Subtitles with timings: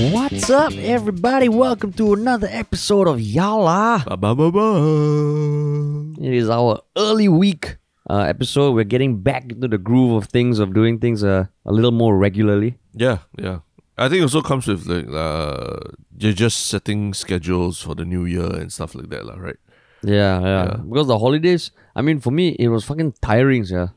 [0.00, 1.50] What's up, everybody?
[1.50, 4.02] Welcome to another episode of Yala.
[4.06, 6.16] Ba, ba, ba, ba.
[6.24, 7.76] It is our early week
[8.08, 8.72] uh, episode.
[8.72, 12.16] We're getting back into the groove of things, of doing things uh, a little more
[12.16, 12.78] regularly.
[12.94, 13.58] Yeah, yeah.
[13.98, 18.24] I think it also comes with like uh, you're just setting schedules for the new
[18.24, 19.58] year and stuff like that, lah, right?
[20.02, 20.76] Yeah, yeah, Yeah.
[20.76, 23.88] Because the holidays, I mean, for me, it was fucking tiring, yeah.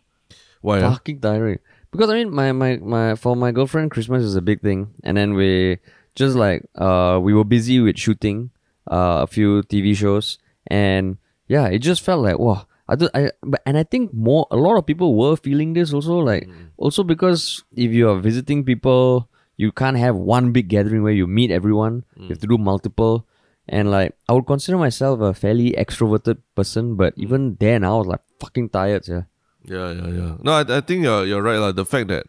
[0.60, 0.82] Why?
[0.82, 1.60] Fucking tiring.
[1.92, 5.16] Because I mean, my, my, my for my girlfriend, Christmas is a big thing, and
[5.16, 5.78] then we
[6.16, 8.52] just like uh we were busy with shooting
[8.90, 11.18] uh a few TV shows, and
[11.48, 12.68] yeah, it just felt like wow.
[12.90, 15.94] I do, I but and I think more a lot of people were feeling this
[15.94, 21.02] also like also because if you are visiting people, you can't have one big gathering
[21.02, 22.04] where you meet everyone.
[22.18, 23.26] You have to do multiple.
[23.70, 28.08] And like I would consider myself a fairly extroverted person, but even then I was
[28.08, 29.24] like fucking tired, yeah.
[29.64, 30.36] Yeah, yeah, yeah.
[30.44, 31.58] No, I, I think you're you're right.
[31.58, 32.26] Like the fact that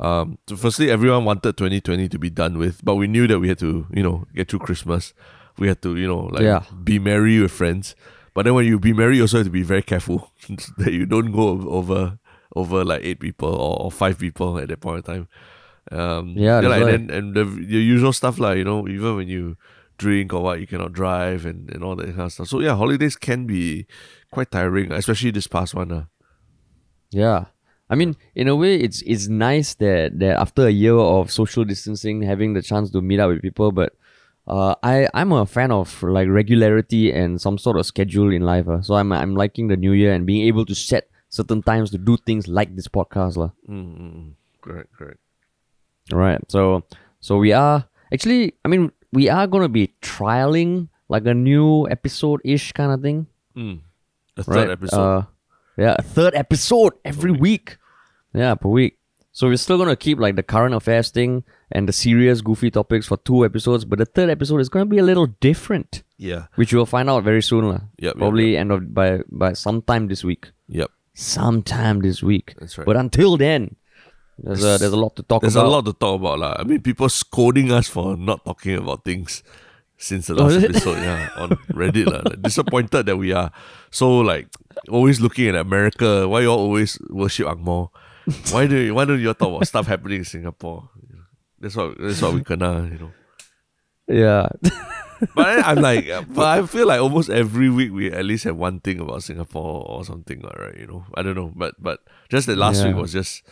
[0.00, 3.48] um so firstly everyone wanted 2020 to be done with, but we knew that we
[3.48, 5.14] had to, you know, get through Christmas.
[5.58, 6.62] We had to, you know, like Yeah.
[6.82, 7.94] be merry with friends.
[8.34, 10.32] But then when you be merry, you also have to be very careful
[10.78, 12.18] that you don't go over
[12.56, 15.28] over like eight people or, or five people at that point in time.
[15.92, 16.94] Um, Yeah, that's like, right.
[16.94, 19.56] and and the, the usual stuff like you know even when you
[19.98, 22.48] drink or what you cannot drive and, and all that kind of stuff.
[22.48, 23.86] So yeah, holidays can be
[24.32, 25.92] quite tiring, especially this past one.
[25.92, 26.04] Uh.
[27.12, 27.44] Yeah.
[27.94, 31.62] I mean, in a way, it's it's nice that, that after a year of social
[31.62, 33.70] distancing, having the chance to meet up with people.
[33.70, 33.94] But
[34.50, 38.66] uh, I I'm a fan of like regularity and some sort of schedule in life.
[38.66, 38.82] Uh.
[38.82, 41.98] So I'm I'm liking the new year and being able to set certain times to
[41.98, 43.38] do things like this podcast.
[43.38, 43.54] lah.
[43.70, 44.30] Mm, mm, mm.
[44.58, 45.22] Correct, correct.
[46.10, 46.42] All right.
[46.50, 46.82] So
[47.22, 52.42] so we are actually I mean we are gonna be trialing like a new episode
[52.42, 53.30] ish kind of thing.
[53.54, 53.86] Mm.
[54.34, 54.82] The third right?
[54.82, 54.98] episode.
[54.98, 55.22] Uh,
[55.78, 57.78] yeah, a third episode every week.
[58.34, 58.98] Yeah, per week.
[59.32, 63.06] So we're still gonna keep like the current affairs thing and the serious, goofy topics
[63.08, 66.46] for two episodes, but the third episode is gonna be a little different, yeah.
[66.54, 67.64] which you'll find out very soon.
[67.66, 70.52] Yep, yep, Probably end of by by sometime this week.
[70.68, 70.90] Yep.
[71.14, 72.54] Sometime this week.
[72.60, 72.84] That's right.
[72.86, 73.74] But until then,
[74.38, 75.66] there's a there's a lot to talk There's about.
[75.66, 76.38] a lot to talk about.
[76.38, 76.54] lah.
[76.58, 79.42] I mean, people scolding us for not talking about things
[79.96, 80.64] since the oh, last Oh, it?
[80.70, 82.06] episode, yeah, on Reddit.
[82.06, 82.22] lah.
[82.24, 83.50] Like, disappointed that we are
[83.90, 84.46] so like
[84.88, 86.28] always looking at America.
[86.28, 87.90] Why you all always worship Angmo?
[88.50, 90.88] Why do you, why don't you talk about stuff happening in Singapore?
[91.60, 93.12] That's what that's what we kena, you know.
[94.06, 94.48] Yeah.
[95.34, 98.80] But I'm like, but I feel like almost every week we at least have one
[98.80, 100.76] thing about Singapore or something, right?
[100.76, 103.42] You know, I don't know, but but just that last week was just,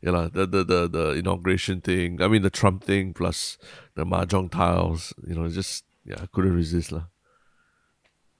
[0.00, 2.22] you know, the, the the the inauguration thing.
[2.22, 3.58] I mean, the Trump thing plus
[3.94, 5.12] the mahjong tiles.
[5.26, 7.04] You know, just yeah, I couldn't resist, lah.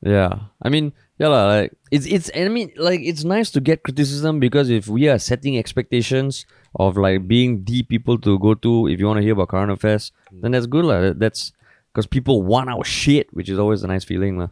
[0.00, 2.30] Yeah, I mean, yeah, like it's it's.
[2.34, 6.96] I mean, like it's nice to get criticism because if we are setting expectations of
[6.96, 10.12] like being the people to go to, if you want to hear about current affairs,
[10.32, 11.12] then that's good, lah.
[11.16, 11.52] That's
[11.92, 14.48] because people want our shit, which is always a nice feeling, lah.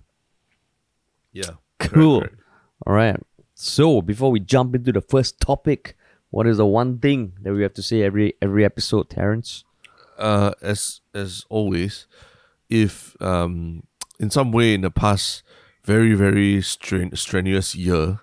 [1.33, 2.27] Yeah, Cool.
[2.87, 3.17] All right.
[3.55, 5.97] So before we jump into the first topic,
[6.31, 9.65] what is the one thing that we have to say every every episode, Terrence?
[10.19, 12.07] uh, as as always,
[12.69, 13.83] if um
[14.19, 15.43] in some way in the past
[15.87, 18.19] very very stren- strenuous year,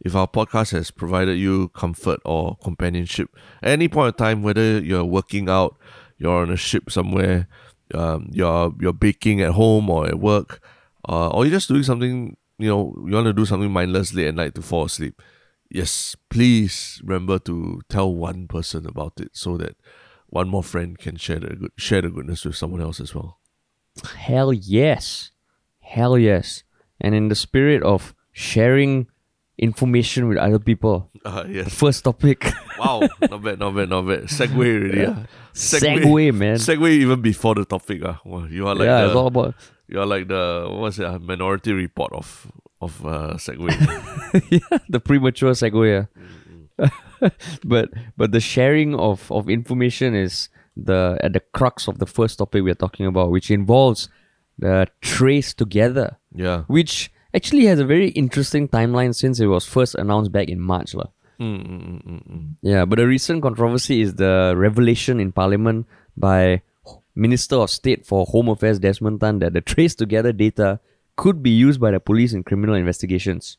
[0.00, 3.28] if our podcast has provided you comfort or companionship
[3.62, 5.76] at any point of time, whether you're working out,
[6.16, 7.48] you're on a ship somewhere,
[7.92, 10.62] um, you're you're baking at home or at work,
[11.08, 14.34] uh, or you're just doing something you know you want to do something mindlessly at
[14.34, 15.20] night to fall asleep.
[15.70, 19.76] Yes, please remember to tell one person about it so that
[20.28, 23.40] one more friend can share the share the goodness with someone else as well.
[24.16, 25.32] Hell yes.
[25.80, 26.62] Hell yes.
[27.00, 29.06] And in the spirit of sharing
[29.58, 31.74] information with other people, Uh, the yes.
[31.74, 32.46] first topic
[32.78, 33.00] Wow.
[33.30, 34.22] not bad, not bad, not bad.
[34.30, 35.00] segue already.
[35.02, 35.16] Yeah.
[35.18, 35.26] ah.
[35.54, 36.56] segue, man.
[36.56, 38.02] segue even before the topic.
[38.04, 38.14] Uh.
[38.50, 39.54] You are like yeah, the, it's all about
[39.88, 42.46] you are like the what was it, uh, minority report of
[42.80, 43.68] of uh, segue.
[44.50, 45.82] yeah, the premature segue.
[45.86, 46.06] yeah.
[47.64, 52.38] but but the sharing of, of information is the at the crux of the first
[52.38, 54.08] topic we're talking about, which involves
[54.58, 56.64] the trace together, yeah.
[56.66, 60.94] which actually has a very interesting timeline since it was first announced back in March.
[60.94, 61.06] lah.
[61.40, 62.48] Mm, mm, mm, mm.
[62.62, 66.62] Yeah, but the recent controversy is the revelation in Parliament by
[67.14, 70.80] Minister of State for Home Affairs Desmond Tan that the trace together data
[71.16, 73.56] could be used by the police in criminal investigations.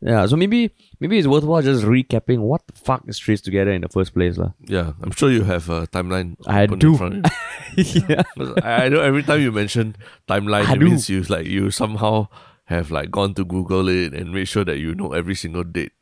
[0.00, 0.70] Yeah, so maybe
[1.00, 4.36] maybe it's worthwhile just recapping what the fuck is Trace Together in the first place,
[4.36, 4.52] lah.
[4.60, 6.36] Yeah, I'm sure you have a timeline.
[6.46, 6.96] I do.
[6.96, 7.32] front of
[7.76, 8.04] you.
[8.08, 8.22] yeah,
[8.62, 9.96] I, I know every time you mention
[10.28, 10.86] timeline, I it do.
[10.86, 12.28] means you like you somehow
[12.66, 15.92] have like gone to Google it and made sure that you know every single date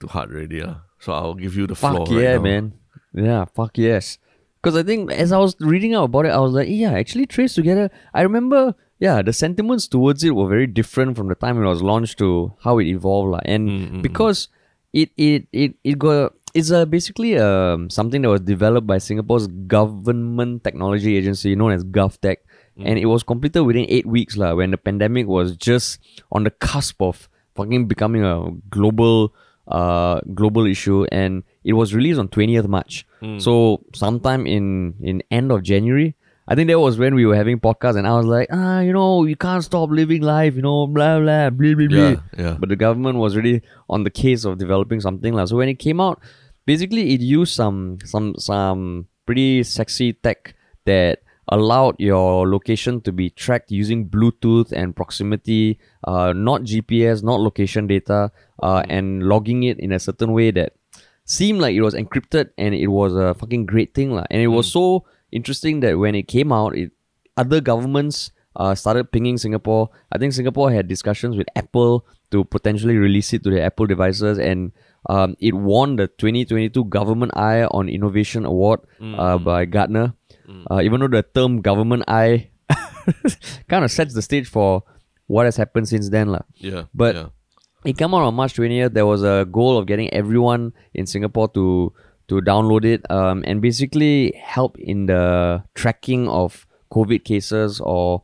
[0.00, 0.60] to heart already.
[0.60, 0.84] Uh.
[1.00, 2.06] So I'll give you the floor.
[2.06, 2.42] fuck right yeah, now.
[2.42, 2.72] man.
[3.14, 4.18] Yeah, fuck yes.
[4.62, 7.26] Because I think as I was reading out about it, I was like, yeah, actually
[7.26, 7.90] Trace Together.
[8.14, 11.82] I remember, yeah, the sentiments towards it were very different from the time it was
[11.82, 13.42] launched to how it evolved, lah.
[13.42, 14.46] And Mm, because
[14.94, 19.50] it it it it got it's a basically um something that was developed by Singapore's
[19.66, 22.46] government technology agency known as GovTech,
[22.78, 24.54] and it was completed within eight weeks, lah.
[24.54, 25.98] When the pandemic was just
[26.30, 27.26] on the cusp of
[27.58, 29.34] fucking becoming a global
[29.66, 33.02] uh global issue, and it was released on twentieth March.
[33.42, 36.14] So sometime in in end of January.
[36.52, 38.92] I think that was when we were having podcasts, and I was like, ah, you
[38.92, 42.16] know, you can't stop living life, you know, blah blah blah blah blah.
[42.36, 42.56] Yeah.
[42.60, 45.48] But the government was really on the case of developing something like.
[45.48, 46.20] So when it came out,
[46.66, 50.54] basically it used some some some pretty sexy tech
[50.84, 57.40] that allowed your location to be tracked using Bluetooth and proximity, uh, not GPS, not
[57.40, 58.30] location data,
[58.62, 60.74] uh, and logging it in a certain way that
[61.24, 64.26] seemed like it was encrypted and it was a fucking great thing lah.
[64.30, 66.92] And it was so interesting that when it came out, it
[67.36, 69.90] other governments uh, started pinging Singapore.
[70.12, 74.38] I think Singapore had discussions with Apple to potentially release it to the Apple devices,
[74.38, 74.72] and
[75.08, 80.14] um, it won the 2022 Government Eye on Innovation Award uh, by Gartner.
[80.70, 82.50] Uh, even though the term Government Eye
[83.68, 84.82] kind of sets the stage for
[85.26, 86.42] what has happened since then, lah.
[86.56, 86.84] Yeah.
[86.94, 87.28] But yeah.
[87.84, 88.92] it came out on March 20th.
[88.92, 91.92] There was a goal of getting everyone in Singapore to
[92.32, 98.22] to download it um, and basically help in the tracking of COVID cases or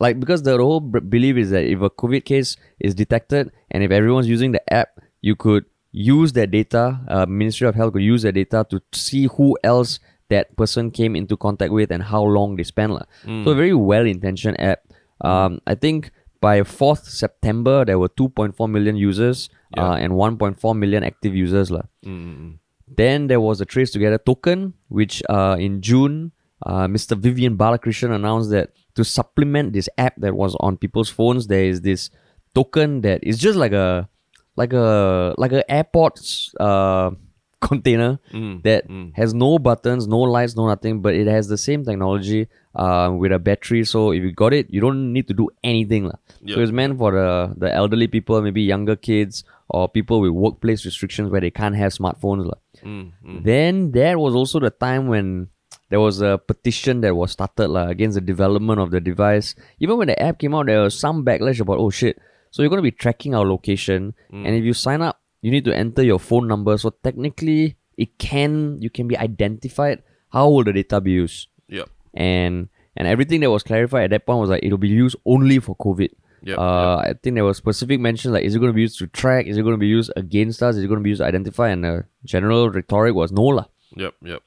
[0.00, 3.82] like because the whole b- belief is that if a COVID case is detected and
[3.84, 4.88] if everyone's using the app,
[5.20, 6.98] you could use that data.
[7.08, 9.98] Uh, Ministry of Health could use that data to see who else
[10.30, 12.92] that person came into contact with and how long they spent.
[12.92, 13.04] lah.
[13.44, 14.80] So a very well intentioned app.
[15.20, 16.10] Um, I think
[16.40, 21.70] by 4th September there were 2.4 million users uh, and 1.4 million active users.
[22.04, 22.58] Mm,
[22.96, 26.32] Then there was a Trace Together token, which uh, in June,
[26.66, 27.16] uh, Mr.
[27.16, 31.80] Vivian Balakrishnan announced that to supplement this app that was on people's phones, there is
[31.80, 32.10] this
[32.54, 34.08] token that is just like a
[34.56, 37.10] like a like a airport's uh,
[37.62, 38.84] container mm, that
[39.14, 43.32] has no buttons, no lights, no nothing, but it has the same technology uh, with
[43.32, 43.84] a battery.
[43.84, 46.10] So if you got it, you don't need to do anything.
[46.42, 46.56] Yeah.
[46.56, 50.84] So it's meant for the, the elderly people, maybe younger kids, or people with workplace
[50.84, 52.50] restrictions where they can't have smartphones.
[52.84, 53.44] mm, mm.
[53.44, 55.48] Then there was also the time when
[55.88, 59.54] there was a petition that was started lah, against the development of the device.
[59.80, 62.20] Even when the app came out, there was some backlash about, oh shit,
[62.50, 64.12] so you're going to be tracking our location.
[64.30, 66.76] And if you sign up, you need to enter your phone number.
[66.76, 70.02] So technically, it can you can be identified.
[70.30, 71.48] How will the data be used?
[71.68, 71.88] Yep.
[72.14, 75.58] and and everything that was clarified at that point was like it'll be used only
[75.58, 76.10] for COVID.
[76.44, 78.98] Yep, uh, I think there was specific mention like is it going to be used
[78.98, 79.46] to track?
[79.46, 80.76] Is it going to be used against us?
[80.76, 81.68] Is it going to be used to identify?
[81.68, 83.66] And the general rhetoric was no lah.
[83.96, 84.14] Yep.
[84.22, 84.42] Yep.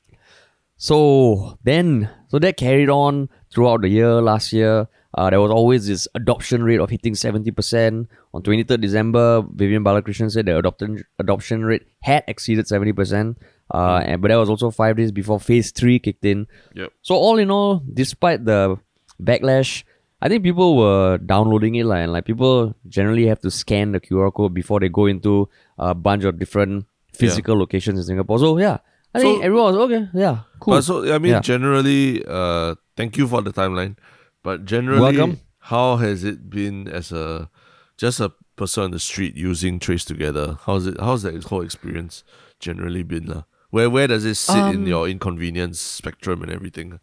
[0.77, 4.21] So then, so that carried on throughout the year.
[4.21, 8.09] Last year, uh, there was always this adoption rate of hitting seventy percent.
[8.33, 13.37] On twenty third December, Vivian Balakrishnan said the adoption adoption rate had exceeded seventy percent.
[13.73, 16.45] Uh, and, but that was also five days before phase three kicked in.
[16.75, 16.91] Yep.
[17.01, 18.77] So all in all, despite the
[19.21, 19.83] backlash,
[20.25, 23.99] I think people were downloading it like, and like people generally have to scan the
[24.01, 28.39] QR code before they go into a bunch of different physical locations in Singapore.
[28.39, 28.77] So yeah,
[29.13, 30.09] I think So- everyone was okay.
[30.15, 30.73] Yeah, cool.
[30.77, 31.41] But so I mean, Yeah.
[31.41, 33.97] generally, uh, thank you for the timeline.
[34.41, 35.37] But generally, Welcome.
[35.73, 37.49] how has it been as a
[37.97, 40.57] just a person on the street using Trace Together?
[40.65, 40.97] How's it?
[40.99, 42.23] How's that whole experience
[42.59, 43.27] generally been?
[43.27, 43.43] lah?
[43.69, 46.99] Where where does it sit in Um, your inconvenience spectrum and everything?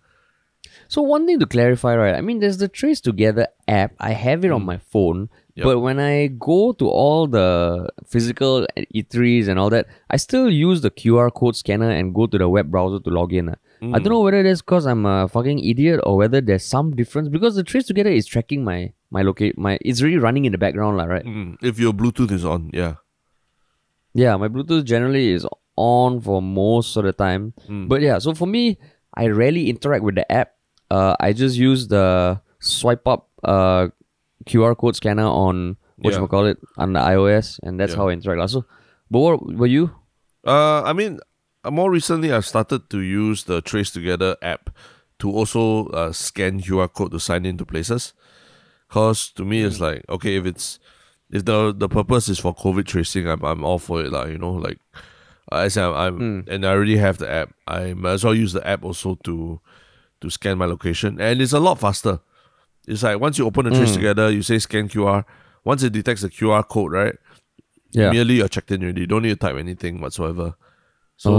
[0.93, 2.15] So one thing to clarify, right?
[2.15, 3.93] I mean, there's the Trace Together app.
[3.99, 5.65] I have it on my phone, Yep.
[5.65, 10.83] but when I go to all the physical E3s and all that, I still use
[10.83, 13.49] the QR code scanner and go to the web browser to log in.
[13.49, 13.57] ah.
[13.81, 17.29] I don't know whether that's because I'm a fucking idiot or whether there's some difference
[17.29, 19.79] because the Trace Together is tracking my my locate my.
[19.81, 21.25] It's really running in the background, lah, right?
[21.25, 22.97] Mm, if your Bluetooth is on, yeah.
[24.15, 25.47] Yeah, my Bluetooth generally is
[25.77, 27.55] on for most of the time.
[27.89, 28.77] But yeah, so for me,
[29.17, 30.53] I rarely interact with the app.
[30.93, 33.89] Uh, I just use the swipe up uh,
[34.45, 37.97] QR code scanner on what you call it on the iOS, and that's Yeah.
[38.05, 38.41] how I interact.
[38.45, 38.67] Also,
[39.11, 39.89] but what were you?
[40.45, 41.21] Uh, I mean,
[41.65, 44.69] uh, more recently, I've started to use the Trace Together app
[45.21, 48.13] to also uh, scan QR code to sign into places.
[48.93, 50.79] Cause to me, it's like okay, if it's
[51.31, 54.29] if the the purpose is for COVID tracing, I'm I'm all for it, lah.
[54.29, 54.79] You know, like
[55.51, 57.55] uh, as I'm, I'm and I already have the app.
[57.67, 59.61] I might as well use the app also to
[60.23, 62.21] to scan my location, and it's a lot faster.
[62.89, 65.25] It's like once you open the Trace Together, you say scan QR.
[65.65, 67.15] Once it detects the QR code, right?
[67.93, 68.11] Yeah.
[68.11, 69.03] Merely you're checked in already.
[69.03, 70.55] You don't need to type anything whatsoever.
[71.17, 71.31] So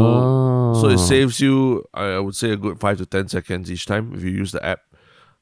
[0.80, 0.98] so it Oh.
[0.98, 4.24] saves you, I, I would say, a good five to ten seconds each time if
[4.24, 4.80] you use the app.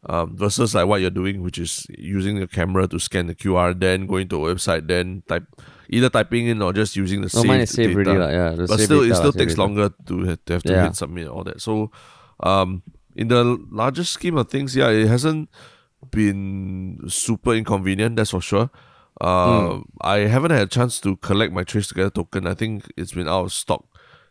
[0.10, 3.80] Um, versus like what you're doing, which is using the camera to scan the QR,
[3.80, 5.44] then going to a website, then type
[5.90, 7.92] either typing in or just using the No, is data.
[7.94, 8.30] already, lah.
[8.30, 9.62] Yeah, the but still, data it still takes data.
[9.62, 10.84] longer to, to have to Yeah.
[10.86, 11.62] hit submit all that.
[11.62, 11.92] So,
[12.42, 12.82] um,
[13.16, 15.50] in the larger scheme of things, yeah, it hasn't
[16.12, 18.16] been super inconvenient.
[18.16, 18.70] That's for sure.
[19.20, 19.82] Uh, Hmm.
[20.02, 22.48] I haven't had a chance to collect my Trace Together token.
[22.48, 23.86] I think it's been out of stock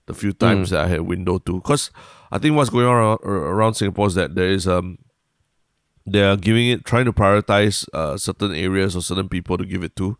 [0.06, 0.74] the few times Hmm.
[0.74, 1.54] that I had window to.
[1.60, 1.90] Because
[2.32, 4.98] I think what's going on around, around Singapore is that there is um
[6.06, 9.84] they are giving it trying to prioritize uh, certain areas or certain people to give
[9.84, 10.16] it to.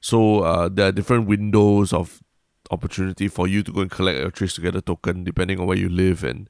[0.00, 2.22] So uh, there are different windows of
[2.70, 5.88] opportunity for you to go and collect your Trace Together token depending on where you
[5.90, 6.48] live and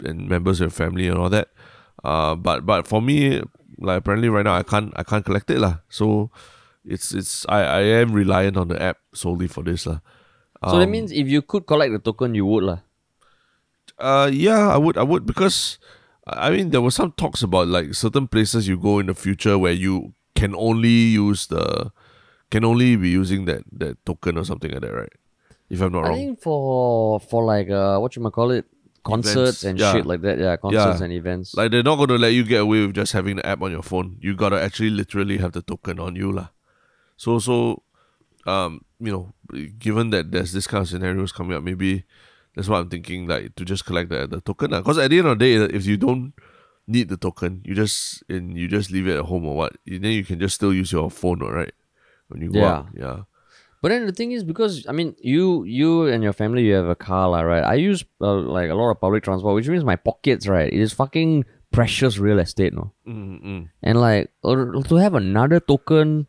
[0.00, 1.48] and members of your family and all that.
[2.04, 3.42] Uh, but but for me,
[3.78, 5.78] like apparently right now I can't I can't collect it lah.
[5.88, 6.30] So
[6.84, 10.00] it's it's I, I am reliant on the app solely for this lah.
[10.66, 12.78] So that Um, means if you could collect the token, you would lah.
[13.98, 15.78] Uh, yeah, I would, I would, because
[16.26, 19.58] I mean, there were some talks about like certain places you go in the future
[19.58, 21.92] where you can only use the,
[22.50, 25.12] can only be using that that token or something like that, right?
[25.70, 26.14] If I'm not I wrong.
[26.14, 28.66] think for for like uh what you might call it
[29.04, 29.92] concerts Events, and yeah.
[29.92, 30.38] shit like that.
[30.38, 31.04] Yeah, concerts Yeah.
[31.04, 31.54] and events.
[31.54, 33.70] Like they're not going to let you get away with just having the app on
[33.70, 34.16] your phone.
[34.20, 36.48] You gotta actually literally have the token on you, lah.
[37.16, 37.82] So so,
[38.46, 39.32] um, you know,
[39.78, 42.04] given that there's this kind of scenarios coming up, maybe
[42.56, 43.26] that's what I'm thinking.
[43.28, 45.86] Like to just collect the the token, Because at the end of the day, if
[45.86, 46.32] you don't
[46.86, 50.02] need the token, you just and you just leave it at home or what, then
[50.12, 51.72] you can just still use your phone, all right?
[52.28, 52.72] When you go Yeah.
[52.72, 53.18] out, yeah.
[53.84, 56.88] But then the thing is, because I mean, you you and your family, you have
[56.88, 57.60] a car, lah, right?
[57.62, 60.72] I use uh, like a lot of public transport, which means my pockets, right?
[60.72, 62.92] It is fucking precious real estate, no.
[63.06, 63.68] Mm-mm.
[63.82, 64.56] And like or
[64.88, 66.26] to have another token,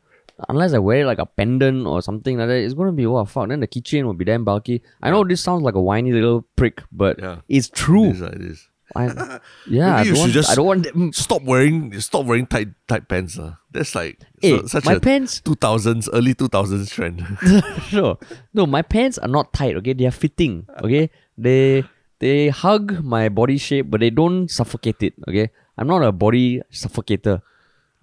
[0.49, 3.47] unless I wear like a pendant or something like that, it's gonna be what fuck.
[3.47, 4.81] Then the keychain will be damn bulky.
[5.01, 7.37] I know this sounds like a whiny little prick, but Yeah.
[7.47, 8.09] it's true.
[8.09, 8.69] It is, it is.
[8.95, 11.13] I, yeah, I Maybe you don't, should want, just- I don't want them.
[11.13, 13.55] Stop wearing, stop wearing tight tight pants, uh.
[13.71, 17.19] That's like Hey, su- such my a pants 2000s, early 2000s trend.
[17.91, 18.17] sure.
[18.53, 19.91] No, my pants are not tight, okay?
[19.93, 20.65] They are fitting.
[20.81, 21.09] Okay?
[21.37, 21.83] They
[22.19, 25.13] they hug my body shape, but they don't suffocate it.
[25.27, 25.51] Okay?
[25.77, 27.41] I'm not a body suffocator.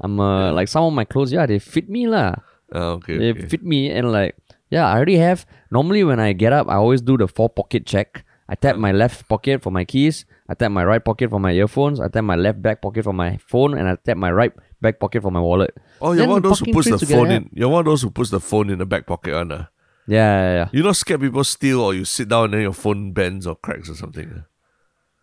[0.01, 2.35] I'm uh, like some of my clothes, yeah, they fit me lah.
[2.75, 3.47] Ah, okay, They okay.
[3.49, 4.37] fit me and like
[4.69, 7.85] yeah, I already have normally when I get up I always do the four pocket
[7.87, 8.25] check.
[8.49, 11.53] I tap my left pocket for my keys, I tap my right pocket for my
[11.53, 14.53] earphones, I tap my left back pocket for my phone, and I tap my right
[14.83, 15.75] back pocket for my wallet.
[15.99, 17.49] Oh, you're Then one of those who fucking puts the phone in.
[17.55, 19.71] You're one of those who puts the phone in the back pocket, Anna.
[20.07, 20.69] Yeah, yeah, yeah.
[20.71, 23.57] You not scared people steal or you sit down and then your phone bends or
[23.57, 24.31] cracks or something.
[24.37, 24.45] ah?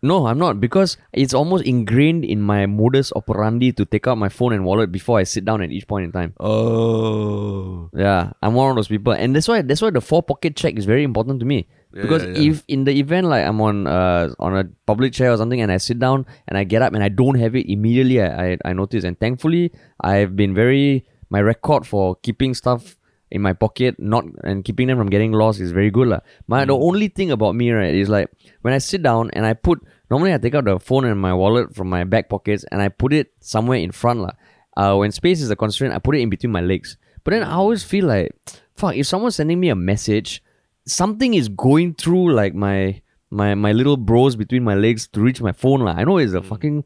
[0.02, 4.30] No, I'm not because it's almost ingrained in my modus operandi to take out my
[4.30, 6.34] phone and wallet before I sit down at each point in time.
[6.40, 7.88] Oh.
[7.94, 10.74] Yeah, I'm one of those people, and that's why that's why the four pocket check
[10.76, 11.68] is very important to me.
[11.92, 12.50] Yeah, because yeah, yeah.
[12.50, 15.72] if in the event like I'm on uh on a public chair or something and
[15.72, 18.58] I sit down and I get up and I don't have it immediately, I I,
[18.64, 19.04] I notice.
[19.04, 22.96] And thankfully, I've been very my record for keeping stuff
[23.30, 26.20] in my pocket not and keeping them from getting lost is very good lah.
[26.46, 28.30] My the only thing about me right is like
[28.62, 31.34] when I sit down and I put normally I take out the phone and my
[31.34, 34.32] wallet from my back pockets and I put it somewhere in front lah.
[34.76, 36.96] Uh, when space is a constraint, I put it in between my legs.
[37.24, 38.32] But then I always feel like,
[38.76, 40.42] fuck, if someone's sending me a message,
[40.86, 45.40] something is going through like my my my little bros between my legs to reach
[45.40, 45.94] my phone lah.
[45.96, 46.48] I know it's a hmm.
[46.48, 46.84] fucking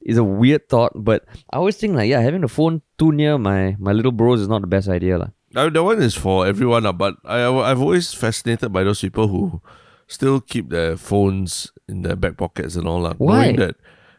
[0.00, 3.38] it's a weird thought, but I always think like yeah, having the phone too near
[3.38, 5.30] my my little bros is not the best idea lah.
[5.56, 9.62] Now, that one is for everyone, but I, I've always fascinated by those people who
[10.06, 13.18] still keep their phones in their back pockets and all that.
[13.18, 13.44] Why?
[13.44, 13.76] Knowing that,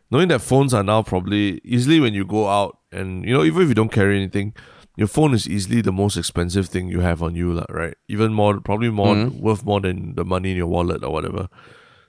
[0.10, 3.62] knowing that phones are now probably easily when you go out and, you know, even
[3.62, 4.55] if you don't carry anything,
[4.98, 7.94] your phone is easily the most expensive thing you have on you, lah, right?
[8.10, 9.39] Even more, probably more, Mm-hmm.
[9.39, 11.48] worth more than the money in your wallet or whatever.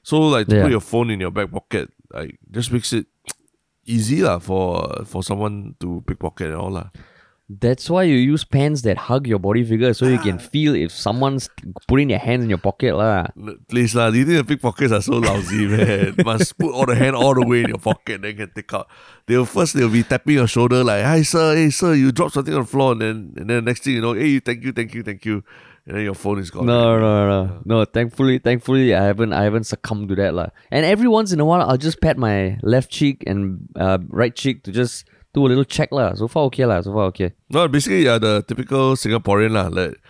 [0.03, 0.63] So, like, to Yeah.
[0.65, 3.07] put your phone in your back pocket, like, just makes it
[3.85, 6.89] easy, lah, for, for someone to pickpocket and all, lah.
[7.49, 10.93] That's why you use pants that hug your body figure so you can feel if
[10.93, 11.49] someone's
[11.87, 13.29] putting their hands in your pocket lah.
[13.69, 16.15] Please lah, do you think the pickpockets are so lousy, man?
[16.25, 18.87] Must put all the hand all the way in your pocket, then can take out.
[19.25, 22.53] They'll first they'll be tapping your shoulder like, "Hi sir, hey sir, you dropped something
[22.53, 24.93] on the floor," and then and then next thing you know, hey, thank you, thank
[24.93, 25.43] you, thank you,
[25.89, 26.67] and then your phone is gone.
[26.67, 27.03] No, already.
[27.03, 27.85] no, no, no.
[27.87, 30.49] Thankfully, thankfully, I haven't, I haven't succumbed to that lah.
[30.71, 34.37] And every once in a while, I'll just pat my left cheek and uh, right
[34.37, 36.15] cheek to just do a little check lah.
[36.15, 36.81] So far, okay lah.
[36.81, 37.33] So far, okay.
[37.51, 40.01] No, basically, yeah, the typical Singaporean lah, like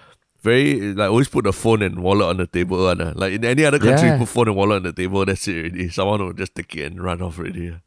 [0.42, 2.98] very like always put the phone and wallet on the table, one.
[3.16, 4.18] Like in any other country, Yeah.
[4.18, 5.88] put phone and wallet on the table, that's it already.
[5.90, 7.70] Someone will just take it and run off already.
[7.74, 7.80] ah.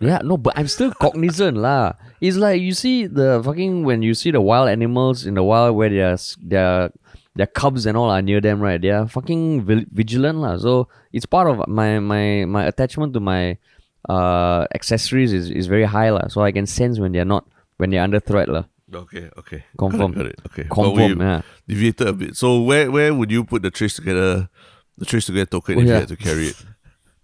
[0.00, 1.94] Yeah, no, but I'm still cognizant lah.
[2.20, 5.76] It's like you see the fucking when you see the wild animals in the wild
[5.76, 6.90] where they're s- they're
[7.36, 8.80] their cubs and all are near them, right?
[8.80, 10.56] They are fucking vigilant, lah.
[10.58, 13.58] So it's part of my my my attachment to my
[14.08, 16.28] uh accessories is, is very high, lah.
[16.28, 18.64] So I can sense when they're not when they're under threat, lah.
[18.94, 19.64] Okay, okay.
[19.78, 20.12] Confirm.
[20.12, 20.52] Got it, got it.
[20.52, 20.66] Okay.
[20.68, 21.42] Confirm, yeah.
[21.66, 22.36] deviated a bit.
[22.36, 24.48] So where where would you put the trace together
[24.98, 26.56] the trace together token Oh, if you had to carry it?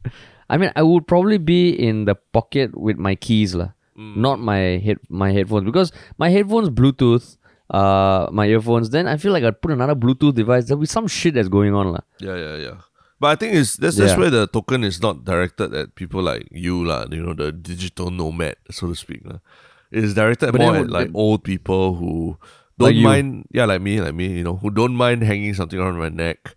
[0.50, 3.70] I mean, I would probably be in the pocket with my keys, lah.
[3.98, 4.16] Mm.
[4.16, 7.36] Not my head, my headphones, because my headphones Bluetooth,
[7.70, 8.90] uh, my earphones.
[8.90, 10.66] Then I feel like I'd put another Bluetooth device.
[10.66, 12.00] There'll be some shit that's going on, lah.
[12.20, 12.76] Yeah, yeah, yeah.
[13.20, 14.18] But I think it's that's that's Yeah.
[14.18, 17.06] where the token is not directed at people like you, lah.
[17.10, 19.26] You know, the digital nomad, so to speak.
[19.26, 19.42] lah.
[19.90, 22.38] It is directed But more at would like old people who
[22.78, 23.02] don't you.
[23.02, 23.50] mind.
[23.50, 24.38] Yeah, like me, like me.
[24.38, 26.54] You know, who don't mind hanging something around my neck,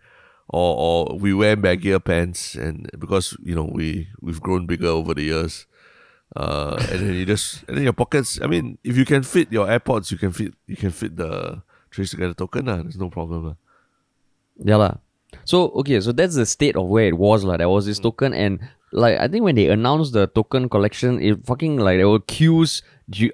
[0.53, 5.17] or or we wear baggier pants, and because you know we we've grown bigger over
[5.17, 5.65] the years.
[6.31, 8.37] Uh, and then you just and then your pockets.
[8.39, 11.63] I mean, if you can fit your AirPods, you can fit you can fit the
[11.89, 12.69] trace together token.
[12.69, 12.85] lah.
[12.85, 13.57] There's no problem.
[14.61, 15.01] Yeah, lah.
[15.45, 17.57] So okay, so that's the state of where it was, lah.
[17.57, 18.59] There was this token, and
[18.91, 22.83] like I think when they announced the token collection, it fucking like there were queues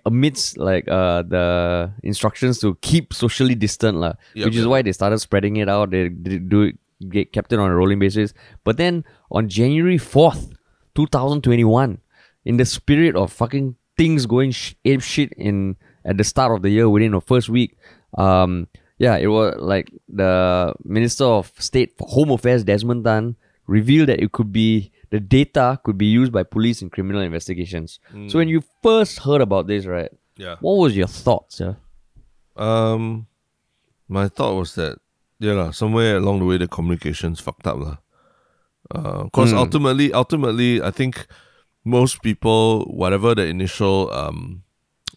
[0.05, 4.13] amidst like uh the instructions to keep socially distant, lah.
[4.35, 5.91] Yep, which is why they started spreading it out.
[5.91, 8.33] They did do it, get kept it on a rolling basis.
[8.63, 10.53] But then on January fourth,
[10.95, 11.99] two thousand twenty one,
[12.45, 15.75] in the spirit of fucking things going sh- ape shit in
[16.05, 17.77] at the start of the year within the first week,
[18.17, 23.35] um, yeah, it was like the Minister of State for Home Affairs Desmond Tan
[23.67, 27.99] revealed that it could be the data could be used by police in criminal investigations.
[28.27, 30.55] So when you first heard about this, right, Yeah.
[30.59, 31.59] what was your thoughts?
[31.59, 31.75] Yeah?
[32.55, 33.27] Um,
[34.07, 34.97] my thought was that
[35.39, 37.97] yeah lah, somewhere along the way the communications fucked up lah.
[38.89, 39.57] Uh, cause Hmm.
[39.59, 41.27] ultimately, ultimately, I think
[41.85, 44.63] most people, whatever the initial um,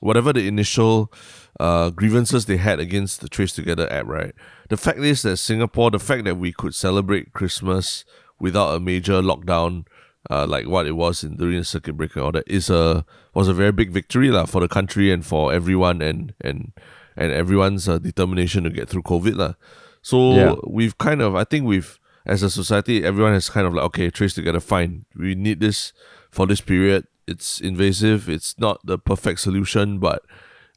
[0.01, 1.13] whatever the initial
[1.59, 4.35] uh grievances they had against the Trace Together app, right?
[4.69, 8.05] The fact is that Singapore, the fact that we could celebrate Christmas
[8.41, 9.87] without a major lockdown.
[10.29, 13.07] Uh, like what it was in during the circuit breaker, and all that is a
[13.33, 16.73] was a very big victory lah for the country and for everyone and and
[17.17, 19.55] and everyone's uh, determination to get through COVID lah.
[20.03, 20.55] So Yeah.
[20.69, 24.11] we've kind of, I think we've, as a society, everyone has kind of like, okay,
[24.11, 25.07] trace together, fine.
[25.17, 25.95] We need this
[26.31, 27.07] for this period.
[27.27, 28.29] It's invasive.
[28.29, 30.23] It's not the perfect solution, but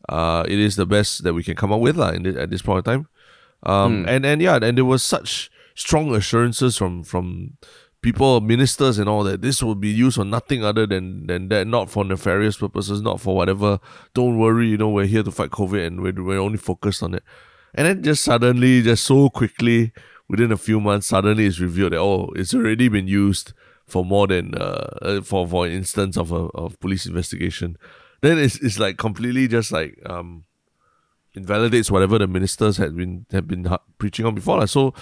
[0.09, 2.61] uh, it is the best that we can come up with in this, at this
[2.61, 3.07] point in time.
[3.63, 7.57] Um, and and yeah, and there was such strong assurances from from
[8.01, 11.65] people, ministers, and all that this will be used for nothing other than than that,
[11.65, 13.79] not for nefarious purposes, not for whatever.
[14.13, 17.15] Don't worry, you know, we're here to fight COVID, and we're we're only focused on
[17.15, 17.23] it.
[17.73, 19.93] And then just suddenly, just so quickly,
[20.27, 23.53] within a few months, suddenly it's revealed that oh, it's already been used
[23.85, 27.77] for more than uh, uh, for for an instance of a of police investigation.
[28.21, 30.43] Then it's it's like completely just like um
[31.35, 33.67] invalidates whatever the ministers had been had been
[33.97, 34.59] preaching on before.
[34.59, 34.65] lah.
[34.65, 34.93] So,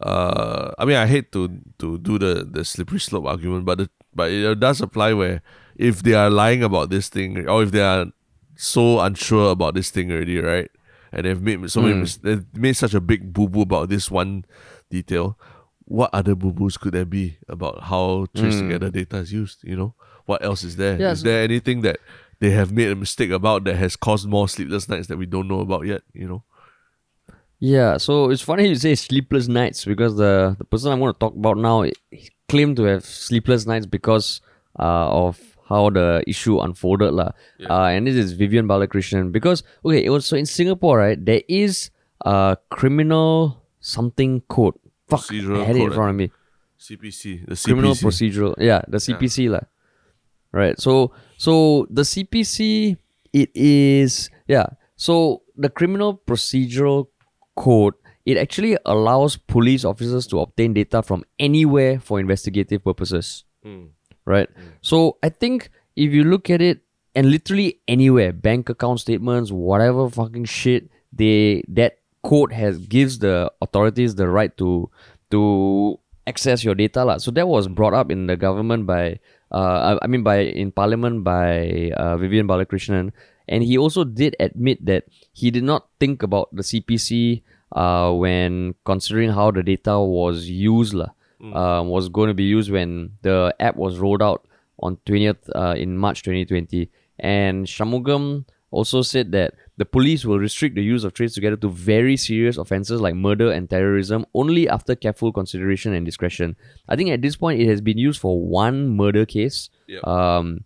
[0.00, 3.90] uh, I mean, I hate to to do the the slippery slope argument, but it,
[4.14, 5.42] but it does apply where
[5.76, 8.06] if they are lying about this thing, or if they are
[8.56, 10.70] so unsure about this thing already, right?
[11.12, 12.20] And they've made so many, Mm.
[12.22, 14.44] they've made such a big boo boo about this one
[14.90, 15.38] detail.
[15.90, 18.62] What other boo boos could there be about how trace Mm.
[18.70, 19.58] together data is used?
[19.66, 19.90] You know,
[20.30, 20.94] what else is there?
[20.94, 21.98] Is Yeah, so- there anything that
[22.38, 25.48] they have made a mistake about that has caused more sleepless nights that we don't
[25.50, 26.02] know about yet?
[26.14, 26.40] You know.
[27.58, 31.18] Yeah, so it's funny you say sleepless nights because the, the person I'm going to
[31.18, 34.40] talk about now he claimed to have sleepless nights because
[34.78, 37.12] uh, of how the issue unfolded.
[37.12, 37.30] lah.
[37.68, 39.30] Uh, and this is Vivian Balakrishnan.
[39.30, 41.90] Because, okay, it was so in Singapore, right, there is
[42.24, 44.74] a criminal something code.
[45.10, 46.30] Fuck, Procedural I had it in front of me.
[46.80, 47.64] CPC, the CPC.
[47.64, 49.60] criminal procedural yeah the cpc lah.
[50.50, 52.96] right so so the cpc
[53.36, 54.64] it is yeah
[54.96, 57.08] so the criminal procedural
[57.54, 57.92] code
[58.24, 63.92] it actually allows police officers to obtain data from anywhere for investigative purposes Mm.
[64.24, 64.48] right
[64.80, 66.80] so i think if you look at it
[67.14, 73.50] and literally anywhere bank account statements whatever fucking shit they that code has gives the
[73.60, 74.90] authorities the right to
[75.30, 77.16] to access your data lah.
[77.16, 79.18] so that was brought up in the government by
[79.52, 83.12] uh I, I mean by in parliament by uh, Vivian Balakrishnan
[83.48, 88.74] and he also did admit that he did not think about the CPC uh when
[88.84, 93.54] considering how the data was used lah um, was going to be used when the
[93.60, 94.46] app was rolled out
[94.78, 96.90] on 20th uh, in March 2020.
[97.18, 101.70] And Shanmugam also said that the police will restrict the use of Trace Together to
[101.70, 106.54] very serious offenses like murder and terrorism only after careful consideration and discretion.
[106.86, 109.70] I think at this point it has been used for one murder case.
[109.88, 110.06] Yep.
[110.06, 110.64] Um,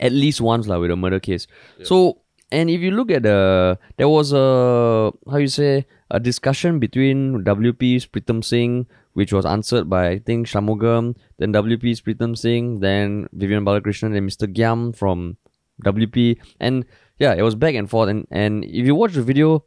[0.00, 1.46] at least once lah with a murder case.
[1.82, 6.78] So and if you look at the, there was a how you say a discussion
[6.78, 12.80] between WP's Pritam Singh, which was answered by I think Shanmugam, then WP's Pritam Singh,
[12.80, 14.50] then Vivian Balakrishnan, and Mr.
[14.50, 15.36] Giam from
[15.84, 16.86] WP, and
[17.18, 18.08] yeah, it was back and forth.
[18.08, 19.64] And and if you watch the video,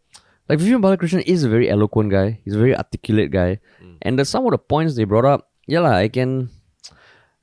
[0.49, 2.39] like Vivian Balakrishnan is a very eloquent guy.
[2.43, 3.59] He's a very articulate guy,
[4.01, 6.49] and the, some of the points they brought up, yeah, lah, I can.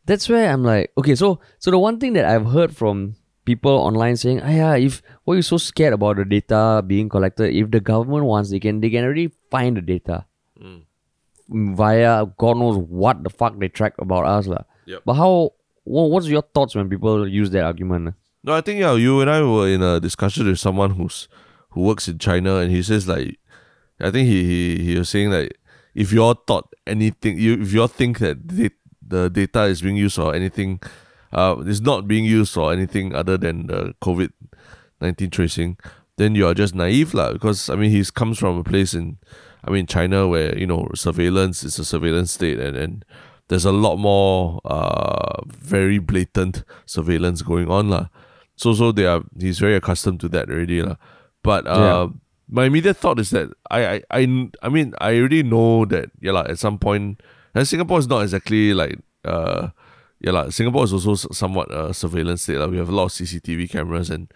[0.06, 3.72] That's where I'm like, okay, so so the one thing that I've heard from people
[3.72, 7.52] online saying, ah, yeah, if why you so scared about the data being collected?
[7.54, 10.24] If the government wants, they can they can already find the data
[11.48, 14.64] via God knows what the fuck they track about us, lah.
[14.86, 15.02] Yep.
[15.04, 15.52] But how?
[15.84, 18.14] wha- What's your thoughts when people use that argument?
[18.44, 21.28] No, I think yeah, you and I were in a discussion with someone who's
[21.70, 23.38] who works in China, and he says like,
[24.00, 25.58] I think he he, he was saying like,
[25.94, 28.70] if you all thought anything, you if you all think that the,
[29.02, 30.80] the data is being used or anything,
[31.32, 34.30] uh, is not being used or anything other than the COVID
[35.00, 35.76] nineteen tracing,
[36.16, 37.32] then you are just naive lah.
[37.32, 39.18] Because I mean, he comes from a place in,
[39.64, 43.04] I mean, China where you know surveillance is a surveillance state, and and
[43.48, 48.06] there's a lot more uh very blatant surveillance going on lah.
[48.58, 50.96] So so they are he's very accustomed to that already lah.
[51.42, 52.08] But uh,
[52.50, 56.32] my immediate thought is that I, I I I mean I already know that yeah
[56.32, 57.22] lah, at some point
[57.54, 59.70] and Singapore is not exactly like uh
[60.18, 62.66] yeah lah, Singapore is also somewhat a surveillance state lah.
[62.66, 64.26] We have a lot of CCTV cameras and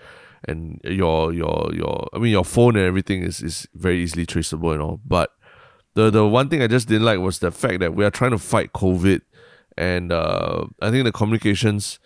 [0.46, 4.70] and your your your I mean your phone and everything is is very easily traceable
[4.70, 5.00] and all.
[5.04, 5.34] But
[5.94, 8.30] the the one thing I just didn't like was the fact that we are trying
[8.30, 9.20] to fight COVID,
[9.76, 11.98] and uh, I think the communications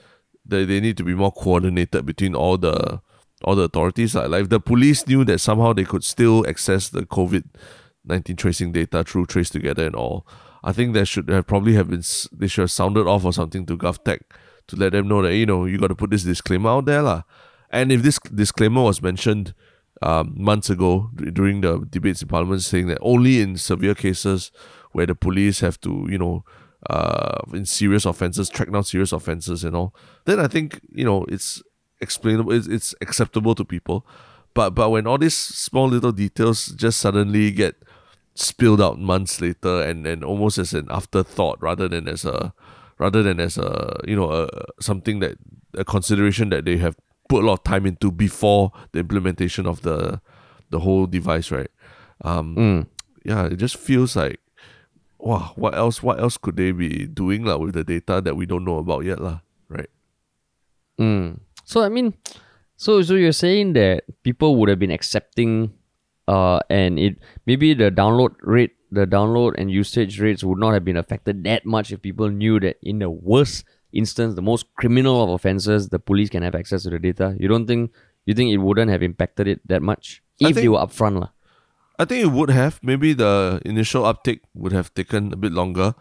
[0.46, 3.00] they, they need to be more coordinated between all the
[3.44, 4.14] all the authorities.
[4.14, 7.44] Like, like if the police knew that somehow they could still access the COVID
[8.04, 10.26] nineteen tracing data through Trace Together and all,
[10.64, 13.66] I think that should have probably have been they should have sounded off or something
[13.66, 14.20] to GovTech
[14.68, 17.02] to let them know that you know you got to put this disclaimer out there
[17.02, 17.22] lah.
[17.70, 19.54] And if this disclaimer was mentioned
[20.02, 24.52] um, months ago during the debates in Parliament, saying that only in severe cases
[24.92, 26.44] where the police have to, you know,
[26.90, 31.24] uh, in serious offences, track down serious offences and all, then I think you know
[31.28, 31.62] it's
[32.00, 34.06] explainable, it's, it's acceptable to people.
[34.54, 37.76] But but when all these small little details just suddenly get
[38.34, 42.52] spilled out months later and, and almost as an afterthought rather than as a
[42.98, 44.48] rather than as a you know a
[44.80, 45.36] something that
[45.74, 46.96] a consideration that they have
[47.28, 50.20] put a lot of time into before the implementation of the
[50.70, 51.70] the whole device right
[52.24, 52.86] um Mm.
[53.24, 54.38] yeah it just feels like
[55.18, 58.46] wow what else what else could they be doing lah with the data that we
[58.46, 59.90] don't know about yet lah right
[60.98, 61.40] Mm.
[61.64, 62.14] So I mean,
[62.76, 65.72] so so you're saying that people would have been accepting,
[66.28, 70.84] uh, and it maybe the download rate, the download and usage rates would not have
[70.84, 75.22] been affected that much if people knew that in the worst instance, the most criminal
[75.22, 77.36] of offenses, the police can have access to the data.
[77.38, 77.92] You don't think
[78.24, 81.30] you think it wouldn't have impacted it that much if they were upfront, lah.
[81.98, 82.80] I think it would have.
[82.82, 85.94] Maybe the initial uptake would have taken a bit longer,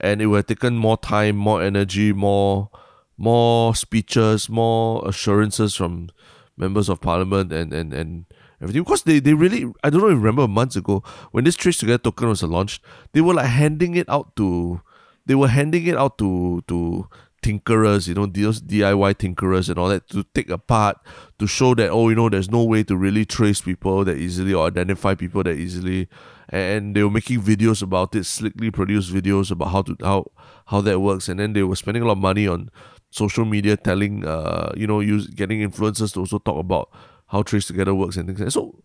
[0.00, 2.70] and it would have taken more time, more energy, more
[3.16, 6.08] more speeches, more assurances from
[6.56, 8.26] members of parliament and and, and
[8.60, 8.82] everything.
[8.82, 12.28] Because they, they really I don't know remember months ago when this Trace Together token
[12.28, 12.82] was launched,
[13.12, 14.80] they were like handing it out to
[15.26, 17.08] they were handing it out to to
[17.42, 20.98] tinkerers, you know, those DIY tinkerers and all that to take apart
[21.38, 24.54] to show that oh, you know, there's no way to really trace people that easily
[24.54, 26.08] or identify people that easily.
[26.50, 30.30] And they were making videos about it, slickly produced videos about how to how
[30.66, 31.28] how that works.
[31.28, 32.70] And then they were spending a lot of money on
[33.10, 36.90] social media, telling uh, you know, use getting influencers to also talk about
[37.26, 38.52] how Trace Together works and things like that.
[38.52, 38.82] So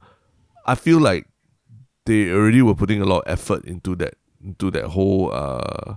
[0.66, 1.28] I feel like
[2.06, 5.96] they already were putting a lot of effort into that into that whole uh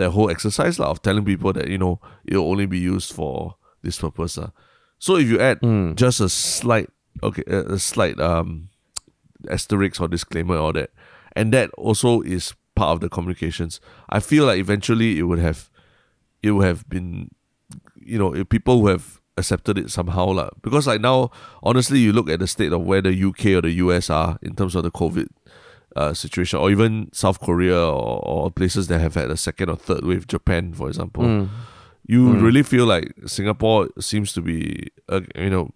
[0.00, 3.54] that whole exercise lah, of telling people that you know it'll only be used for
[3.84, 4.36] this purpose.
[4.40, 4.50] lah.
[4.98, 5.96] So if you add Mm.
[5.96, 6.88] just a slight
[7.22, 8.68] okay a, a slight um
[9.48, 10.90] asterisk or disclaimer or that,
[11.36, 13.80] and that also is part of the communications.
[14.08, 15.70] I feel like eventually it would have
[16.42, 17.30] it would have been
[17.96, 20.50] you know if people who have accepted it somehow lah.
[20.60, 21.30] Because like now,
[21.62, 24.54] honestly, you look at the state of where the UK or the US are in
[24.56, 25.28] terms of the COVID
[25.96, 29.76] uh, situation, or even South Korea or, or places that have had a second or
[29.76, 31.24] third wave, Japan, for example.
[31.24, 31.48] Mm.
[32.06, 35.70] You really feel like Singapore seems to be, uh, you know,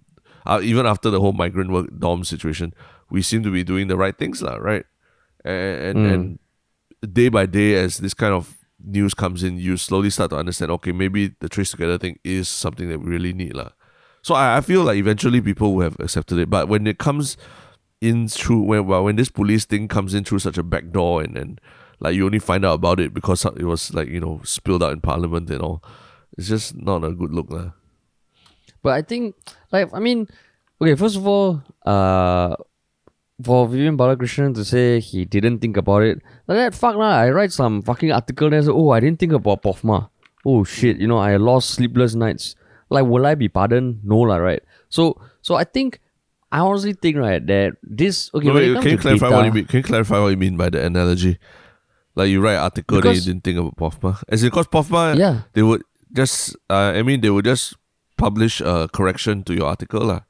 [0.46, 2.74] uh, even after the whole migrant work dorm situation,
[3.10, 4.84] we seem to be doing the right things, lah, right?
[5.44, 6.12] And and, Mm.
[6.14, 6.38] and
[7.14, 10.70] day by day, as this kind of news comes in, you slowly start to understand.
[10.72, 13.70] Okay, maybe the trace together thing is something that we really need, lah.
[14.22, 17.36] So I, I feel like eventually people will have accepted it, but when it comes
[18.04, 21.22] in through when well, when this police thing comes in through such a back door
[21.22, 21.60] and and
[22.00, 24.92] like you only find out about it because it was like you know spilled out
[24.92, 25.82] in parliament and all,
[26.36, 27.72] it's just not a good look, lah.
[28.82, 29.34] But I think,
[29.72, 30.28] like, I mean,
[30.82, 32.56] Okay, first of all, uh,
[33.42, 37.24] for Vivian Balakrishnan to say he didn't think about it, like that, fuck lah.
[37.24, 40.10] I write some fucking article there, so, oh, I didn't think about POFMA.
[40.44, 42.56] Oh shit, you know, I lost sleepless nights.
[42.90, 44.00] Like, will I be pardoned?
[44.04, 44.62] No lah, right?
[44.88, 46.00] So, so I think,
[46.54, 49.52] I honestly think, right, that this, okay, No, wait, can you clarify data, what you
[49.58, 49.64] mean?
[49.66, 51.38] Can you clarify what you mean by the analogy?
[52.14, 54.22] Like you write article, then you didn't think about POFMA.
[54.30, 55.42] As in, because POFMA, Yeah.
[55.52, 55.82] they would
[56.14, 57.74] just, uh, I mean, they would just
[58.16, 60.20] publish a correction to your article, lah.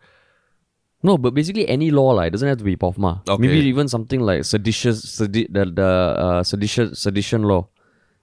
[1.04, 3.20] No, but basically any law like it doesn't have to be POFMA.
[3.28, 3.36] Okay.
[3.44, 7.68] Maybe even something like seditious, sedi- the the uh, sedition sedition law,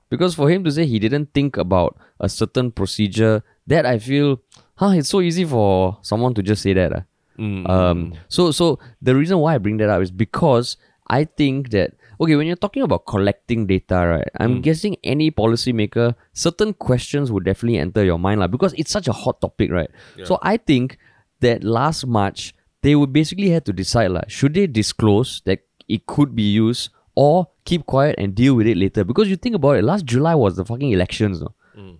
[0.10, 4.42] because for him to say he didn't think about a certain procedure, that I feel,
[4.82, 6.90] huh, it's so easy for someone to just say that.
[6.98, 7.04] ah.
[7.39, 7.70] Mm.
[7.70, 8.17] Um, mm, mm.
[8.28, 12.36] so so the reason why I bring that up is because I think that okay,
[12.36, 14.30] when you're talking about collecting data, right?
[14.39, 14.62] I'm mm.
[14.62, 19.12] guessing any policymaker, certain questions would definitely enter your mind, like, because it's such a
[19.12, 19.89] hot topic, right?
[20.24, 21.00] So I think
[21.39, 26.06] that last March they would basically have to decide like, should they disclose that it
[26.06, 29.04] could be used or keep quiet and deal with it later?
[29.04, 31.54] Because you think about it, last July was the fucking elections, no?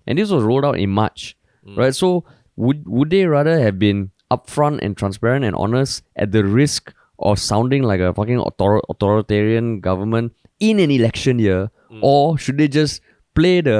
[0.06, 1.36] and this was rolled out in March,
[1.76, 1.94] right?
[1.94, 2.24] So
[2.56, 7.38] would would they rather have been upfront and transparent and honest at the risk of
[7.38, 13.00] sounding like a fucking author- authoritarian government in an election year, or should they just
[13.34, 13.78] play the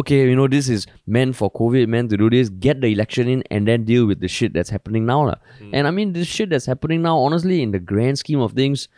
[0.00, 3.28] okay, you know, this is meant for COVID, meant to do this, get the election
[3.28, 5.36] in, and then deal with the shit that's happening now, lah.
[5.72, 8.88] And I mean, this shit that's happening now, honestly, in the grand scheme of things,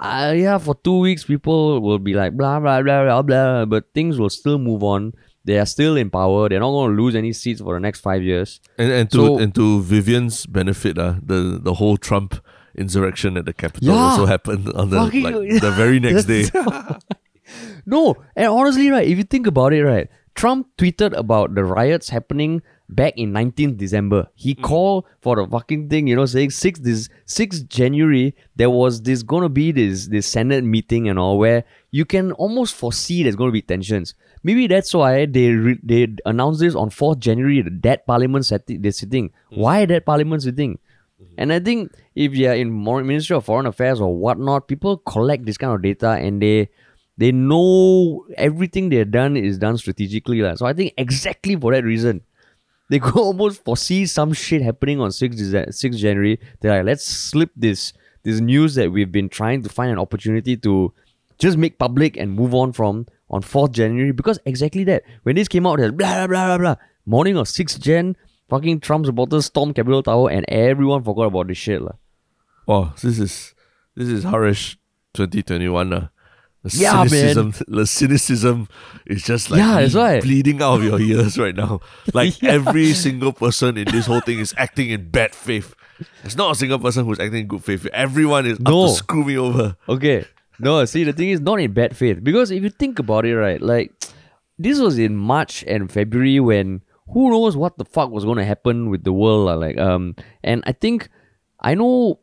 [0.00, 3.88] uh, yeah, for two weeks, people will be like blah blah blah blah blah, but
[3.94, 5.14] things will still move on.
[5.44, 6.48] They are still in power.
[6.48, 8.60] They're not going to lose any seats for the next five years.
[8.78, 12.34] And and to So- and to Vivian's benefit, uh, the the whole Trump
[12.76, 14.00] insurrection at the Capitol Yeah.
[14.00, 16.44] also happened on the Fucking- like the very next day.
[17.86, 22.08] No, and honestly, right, if you think about it, right, Trump tweeted about the riots
[22.08, 24.28] happening back in 19th December.
[24.34, 29.02] He called for the fucking thing, you know, saying 6th this 6th January there was
[29.02, 33.36] this gonna be this this Senate meeting and all where you can almost foresee there's
[33.36, 34.14] gonna be tensions.
[34.44, 38.92] Maybe that's why they re- they announced this on 4th January that Parliament set they're
[38.92, 39.30] sitting.
[39.30, 39.60] Mm-hmm.
[39.60, 40.78] Why that Parliament sitting?
[41.20, 41.34] Mm-hmm.
[41.38, 45.56] And I think if you're in Ministry of Foreign Affairs or whatnot, people collect this
[45.56, 46.68] kind of data and they
[47.16, 50.42] they know everything they've done is done strategically.
[50.42, 50.56] lah.
[50.56, 52.20] So I think exactly for that reason,
[52.90, 56.38] they could almost foresee some shit happening on 6th, Dece- 6th January.
[56.60, 60.56] They're like, let's slip this this news that we've been trying to find an opportunity
[60.56, 60.92] to
[61.38, 65.02] just make public and move on from on 4th January because exactly that.
[65.22, 66.74] When this came out, there's blah blah blah blah blah.
[67.06, 68.16] Morning of 6th Jan,
[68.48, 71.82] fucking Trump supporters stormed Capitol Tower and everyone forgot about this shit.
[71.82, 71.92] lah.
[72.66, 73.54] Wow, this is
[73.94, 74.76] this is Harish
[75.14, 75.92] 2021.
[75.92, 76.08] Uh.
[76.62, 77.08] The Yeah, man.
[77.10, 78.68] cynicism, the cynicism
[79.04, 80.20] is just like Yeah, that's why.
[80.20, 81.80] bleeding out of your ears right now.
[82.14, 85.74] Like every single person in this whole thing is acting in bad faith.
[86.24, 87.84] It's not a single person who's acting in good faith.
[87.92, 88.84] Everyone is No.
[88.84, 89.76] out to screw me over.
[89.90, 90.24] Okay.
[90.58, 92.22] No, see, the thing is not in bad faith.
[92.22, 93.92] Because if you think about it, right, like,
[94.58, 98.44] this was in March and February when who knows what the fuck was going to
[98.44, 99.60] happen with the world.
[99.60, 101.08] Like, um, and I think,
[101.60, 102.20] I know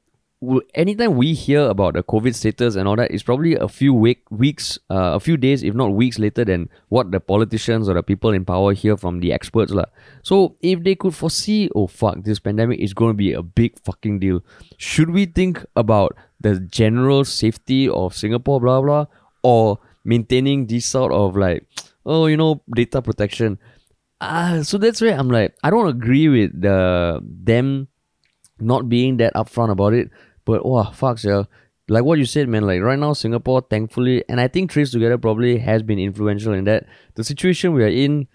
[0.73, 4.23] anytime we hear about the COVID status and all that, it's probably a few week,
[4.31, 8.01] weeks, uh, a few days, if not weeks later than what the politicians or the
[8.01, 9.71] people in power hear from the experts.
[9.71, 9.85] lah.
[10.23, 13.77] So if they could foresee, oh fuck, this pandemic is going to be a big
[13.83, 14.43] fucking deal,
[14.77, 19.05] should we think about the general safety of Singapore, blah blah,
[19.43, 21.65] or maintaining this sort of like,
[22.05, 23.59] oh, you know, data protection?
[24.19, 27.87] Ah, so that's where I'm like, I don't agree with the them
[28.59, 30.09] not being that upfront about it.
[30.45, 31.43] But wow, fuck, yeah.
[31.89, 35.17] Like what you said, man, like right now, Singapore, thankfully, and I think Trace Together
[35.17, 36.85] probably has been influential in that.
[37.15, 38.27] The situation we are in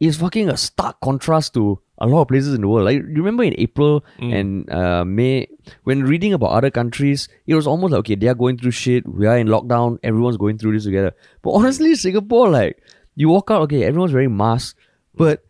[0.00, 2.84] is fucking a stark contrast to a lot of places in the world.
[2.84, 5.48] Like, you remember in April and uh, May,
[5.84, 9.06] when reading about other countries, it was almost like, okay, they are going through shit,
[9.06, 11.12] we are in lockdown, everyone's going through this together.
[11.42, 12.80] But honestly, Singapore, like,
[13.16, 14.78] you walk out, okay, everyone's wearing masks,
[15.14, 15.44] but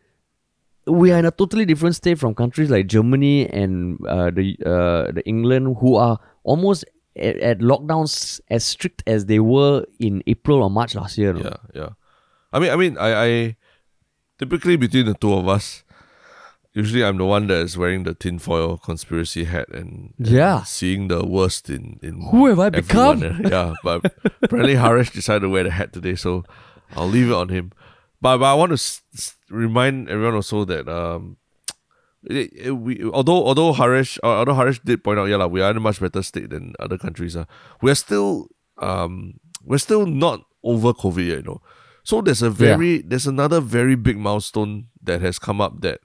[0.86, 5.12] we are in a totally different state from countries like Germany and uh, the uh,
[5.12, 6.84] the England who are almost
[7.14, 11.34] at, at lockdowns as strict as they were in April or March last year.
[11.34, 11.40] no?
[11.40, 11.88] Yeah, yeah.
[12.52, 13.56] I mean, I mean, I, I
[14.38, 15.84] typically between the two of us,
[16.74, 20.62] usually I'm the one that is wearing the tinfoil conspiracy hat and, and Yeah.
[20.64, 23.40] seeing the worst in in Who have I everyone, become?
[23.50, 24.04] yeah, but
[24.42, 26.44] apparently Harish decided to wear the hat today, so
[26.96, 27.72] I'll leave it on him.
[28.20, 31.36] But, but I want to s- s- remind everyone also that um,
[32.24, 35.60] it, it- we although although Harish uh, although Harish did point out, yeah, like, we
[35.62, 37.36] are in a much better state than other countries.
[37.36, 37.44] Uh,
[37.80, 41.62] we are still um we're still not over COVID yet, you know.
[42.02, 46.00] So there's a very there's another very big milestone that has come up that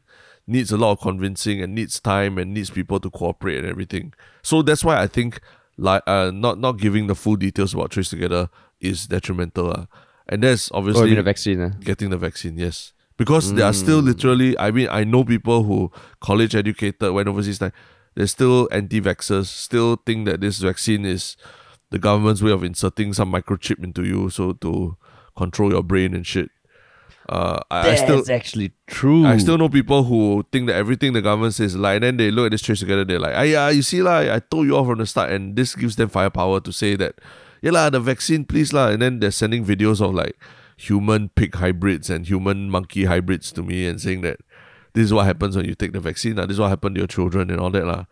[0.46, 4.14] needs a lot of convincing and needs time and needs people to cooperate and everything.
[4.42, 5.40] So that's why I think
[5.78, 9.72] like uh, not not giving the full details about Trace Together is detrimental.
[9.72, 9.86] Uh.
[10.28, 11.62] And that's Oh, obviously mean the vaccine.
[11.62, 11.74] Uh.
[11.82, 12.94] getting the vaccine, yes.
[13.16, 17.62] Because there are still literally, I mean, I know people who college educated went overseas,
[17.62, 17.74] like
[18.16, 21.38] they're still anti-vaxxers, still think that this vaccine is
[21.92, 24.98] the government's way of inserting some microchip into you, so to
[25.38, 26.50] control your brain and shit.
[27.34, 29.26] Uh, I, I still, actually true.
[29.26, 32.18] I still know people who think that everything the government says is lie, and then
[32.18, 34.68] they look at this trace together, they're like, ah, yeah, you see, lah, I told
[34.68, 37.18] you all from the start, and this gives them firepower to say that,
[37.64, 40.38] yeah, lah, the vaccine, please, lah, and then they're sending videos of like
[40.78, 44.38] human pig hybrids and human monkey hybrids to me and saying that
[44.94, 47.02] this is what happens when you take the vaccine, lah, this is what happened to
[47.02, 48.06] your children and all that, lah.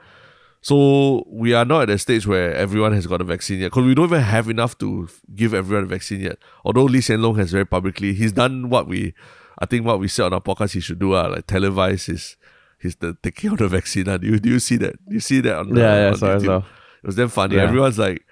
[0.62, 3.84] So we are not at a stage where everyone has got a vaccine yet, because
[3.86, 6.38] we don't even have enough to give everyone a vaccine yet.
[6.64, 9.16] Although Lee Hsien Loong has very publicly, he's done what we,
[9.58, 12.38] I think what we said on our podcast he should do, uh, like televise his,
[12.78, 14.08] his the taking of the vaccine.
[14.08, 14.18] Uh.
[14.18, 15.04] Do you do you see that?
[15.08, 16.46] Do you see that on the Yeah, yeah, on sorry, YouTube?
[16.46, 16.64] sorry.
[17.04, 17.56] It was damn funny.
[17.56, 17.64] Yeah.
[17.64, 18.24] Everyone's like,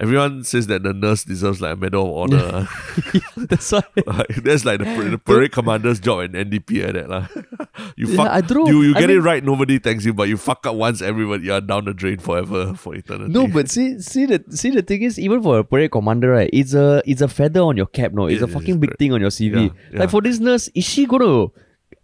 [0.00, 2.68] everyone says that the nurse deserves like a medal of honor.
[3.36, 3.82] That's why.
[4.06, 7.26] like, that's like the, the parade commander's job in NDP and that lah.
[7.96, 8.70] you Yeah, fuck, I don't know.
[8.70, 11.42] you you I get it right, nobody thanks you, but you fuck up once, everyone
[11.42, 13.32] you're down the drain forever for eternity.
[13.32, 16.50] No, but see, see the see the thing is, even for a parade commander, right?
[16.52, 18.26] It's a it's a feather on your cap, no?
[18.26, 19.54] It's It a fucking big thing on your CV.
[19.54, 20.00] Yeah, yeah.
[20.00, 21.48] Like for this nurse, is she gonna,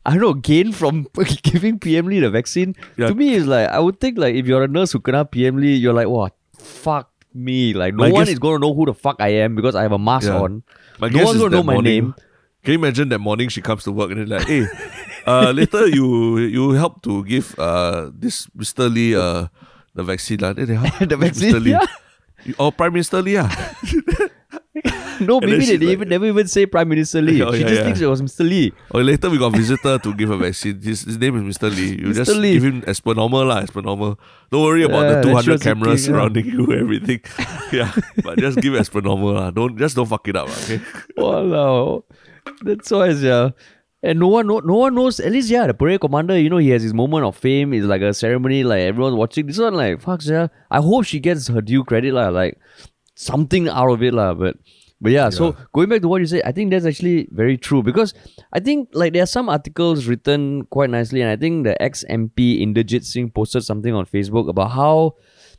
[0.05, 1.07] I don't know, gain from
[1.43, 2.75] giving PM Lee the vaccine?
[2.97, 3.09] Yeah.
[3.09, 5.57] To me, it's like I would think like if you're a nurse who kena PM
[5.57, 6.35] Lee, you're like, what?
[6.59, 7.75] Fuck me!
[7.75, 9.83] Like no My one guess- is gonna know who the fuck I am because I
[9.83, 10.41] have a mask Yeah.
[10.41, 10.63] on.
[10.99, 12.15] My no one's is gonna that know my morning- name.
[12.65, 14.65] Can you imagine that morning she comes to work and then like, hey,
[15.27, 18.89] uh, later you you help to give uh this Mr.
[18.89, 19.49] Lee uh
[19.95, 20.55] the vaccine lah.
[20.55, 20.89] Then they, "Huh?
[21.05, 21.61] The Which vaccine, Mr.
[21.63, 21.71] Lee?
[21.77, 21.87] yeah.
[22.45, 23.49] You- Oh, Prime Minister Lee ah.
[25.21, 27.43] No, maybe they didn't like- even never even say Prime Minister Lee.
[27.45, 27.85] Oh, she yeah, just yeah.
[27.85, 28.49] thinks it was Mr.
[28.49, 28.73] Lee.
[28.91, 30.81] Or later we got a visitor to give a vaccine.
[30.81, 31.71] His, his name is Mr.
[31.75, 31.91] Lee.
[32.01, 32.15] You Mr.
[32.15, 32.53] just Lee.
[32.55, 34.19] give him as per normal lah, as per normal.
[34.51, 37.21] Don't worry about Yeah, the 200 cameras surrounding you, everything.
[37.73, 39.51] yeah, but just give it as per normal lah.
[39.51, 40.81] Don't just don't fuck it up, okay?
[41.19, 42.05] Walao.
[42.63, 43.51] That's why, yeah.
[44.03, 45.19] And no one, no, no one knows.
[45.19, 46.39] At least, yeah, the parade commander.
[46.39, 47.73] You know, he has his moment of fame.
[47.73, 49.47] It's like a ceremony, like everyone's watching.
[49.47, 50.49] This one, like, fuck, yeah.
[50.71, 52.29] I hope she gets her due credit, lah.
[52.29, 52.59] Like
[53.15, 54.35] something out of it, lah.
[54.35, 54.59] But,
[55.05, 57.83] but yeah, So going back to what you said, I think that's actually very true
[57.83, 58.15] because
[58.55, 62.07] I think like there are some articles written quite nicely, and I think the ex
[62.09, 65.17] MP Inderjit Singh posted something on Facebook about how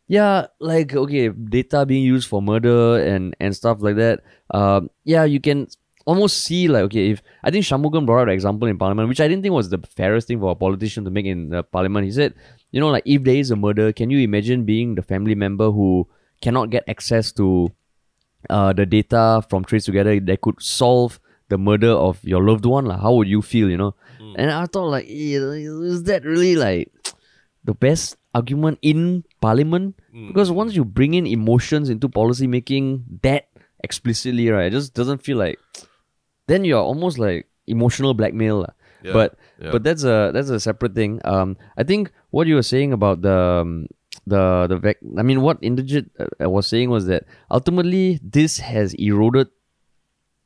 [0.08, 4.24] yeah, like okay, data being used for murder and and stuff like that.
[4.50, 5.68] Um, yeah, you can
[6.08, 9.22] almost see like okay, if I think Shanmugam brought up the example in Parliament, which
[9.22, 12.06] I didn't think was the fairest thing for a politician to make in the Parliament.
[12.06, 12.34] He said,
[12.72, 15.70] you know, like if there is a murder, can you imagine being the family member
[15.70, 16.08] who
[16.42, 17.72] cannot get access to
[18.50, 22.86] uh, the data from Trace Together that could solve the murder of your loved one?
[22.86, 23.70] Like, how would you feel?
[23.70, 23.96] You know,
[24.38, 26.92] and I thought like, eh, is that really like
[27.64, 29.96] the best argument in parliament
[30.28, 33.48] because once you bring in emotions into policy making that
[33.84, 35.58] explicitly right it just doesn't feel like
[36.48, 38.68] then you're almost like emotional blackmail.
[39.04, 39.72] Yeah, but yeah.
[39.72, 43.22] but that's a that's a separate thing um i think what you were saying about
[43.22, 43.88] the um,
[44.26, 48.94] the the vac- i mean what Inderjit uh, was saying was that ultimately this has
[48.96, 49.48] eroded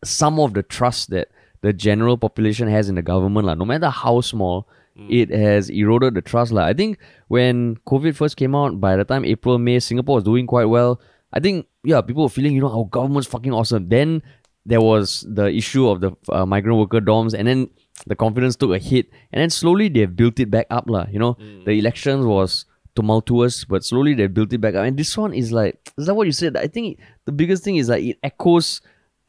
[0.04, 1.28] some of the trust that
[1.62, 3.46] the general population has in the government.
[3.46, 3.54] lah.
[3.54, 4.68] No matter how small,
[5.10, 6.52] it has eroded the trust.
[6.52, 6.64] lah.
[6.66, 10.48] I think when COVID first came out, by the time April, May, Singapore was doing
[10.48, 11.00] quite well.
[11.34, 13.88] I think, yeah, people were feeling, you know, our government's fucking awesome.
[13.90, 14.24] Then
[14.66, 17.70] there was the issue of the uh, migrant worker dorms, and then
[18.08, 19.08] the confidence took a hit.
[19.32, 20.90] And then slowly they've built it back up.
[20.90, 21.08] lah.
[21.12, 22.66] You know, the elections was
[23.00, 24.84] tumultuous, but slowly they built it back up.
[24.84, 26.58] And this one is like, is that what you said?
[26.60, 28.82] I think the biggest thing is like it echoes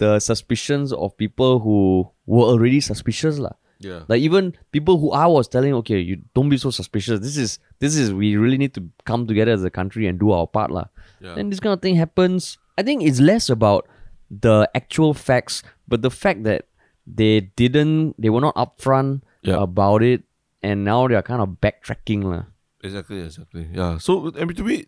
[0.02, 3.54] the suspicions of people who were already suspicious lah.
[3.80, 4.04] Yeah.
[4.12, 7.20] Like even people who I was telling, okay, you don't be so suspicious.
[7.20, 10.33] This is this is we really need to come together as a country and do
[10.37, 10.88] our part lah.
[11.20, 11.33] Yeah.
[11.37, 12.59] Then this kind of thing happens.
[12.76, 13.88] I think it's less about
[14.28, 16.68] the actual facts, but the fact that
[17.09, 19.56] they didn't, they were not upfront Yeah.
[19.64, 20.28] about it,
[20.61, 22.44] and now they are kind of backtracking lah.
[22.83, 23.69] Exactly, exactly.
[23.73, 23.99] Yeah.
[23.99, 24.87] So I mean, to me,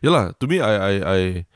[0.00, 0.32] yeah lah.
[0.38, 1.46] To me, I, I, I,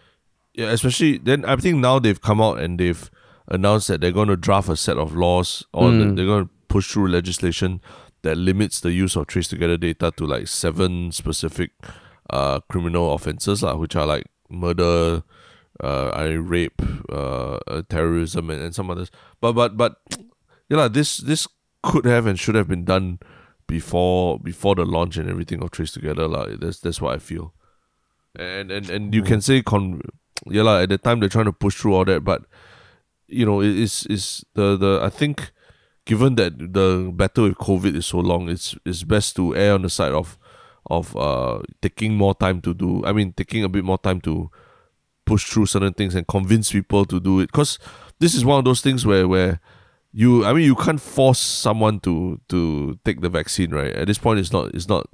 [0.55, 0.71] yeah.
[0.71, 3.11] Especially then, I think now they've come out and they've
[3.49, 6.51] announced that they're going to draft a set of laws, or that they're going to
[6.67, 7.81] push through legislation
[8.23, 11.71] that limits the use of trace together data to like seven specific,
[12.31, 15.23] uh, criminal offenses lah, which are like murder,
[15.79, 19.13] uh, I rape, uh, uh, terrorism, and, and some others.
[19.41, 20.03] But but but,
[20.69, 20.89] yeah lah.
[20.89, 21.47] This this
[21.87, 23.21] could have and should have been done
[23.67, 26.47] before before the launch and everything of Trace Together lah.
[26.59, 27.53] That's that's what I feel.
[28.39, 30.01] And and and you can say con
[30.47, 32.45] yeah lah, at the time they're trying to push through all that, but
[33.29, 35.53] you know, it is is the the I think
[36.05, 39.83] given that the battle with COVID is so long, it's it's best to err on
[39.83, 40.39] the side of
[40.89, 43.05] of uh taking more time to do.
[43.05, 44.51] I mean, taking a bit more time to
[45.25, 47.47] push through certain things and convince people to do it.
[47.47, 47.79] Because
[48.21, 49.61] this is one of those things where where
[50.17, 53.93] you I mean you can't force someone to to take the vaccine, right?
[53.93, 55.07] At this point, it's not it's not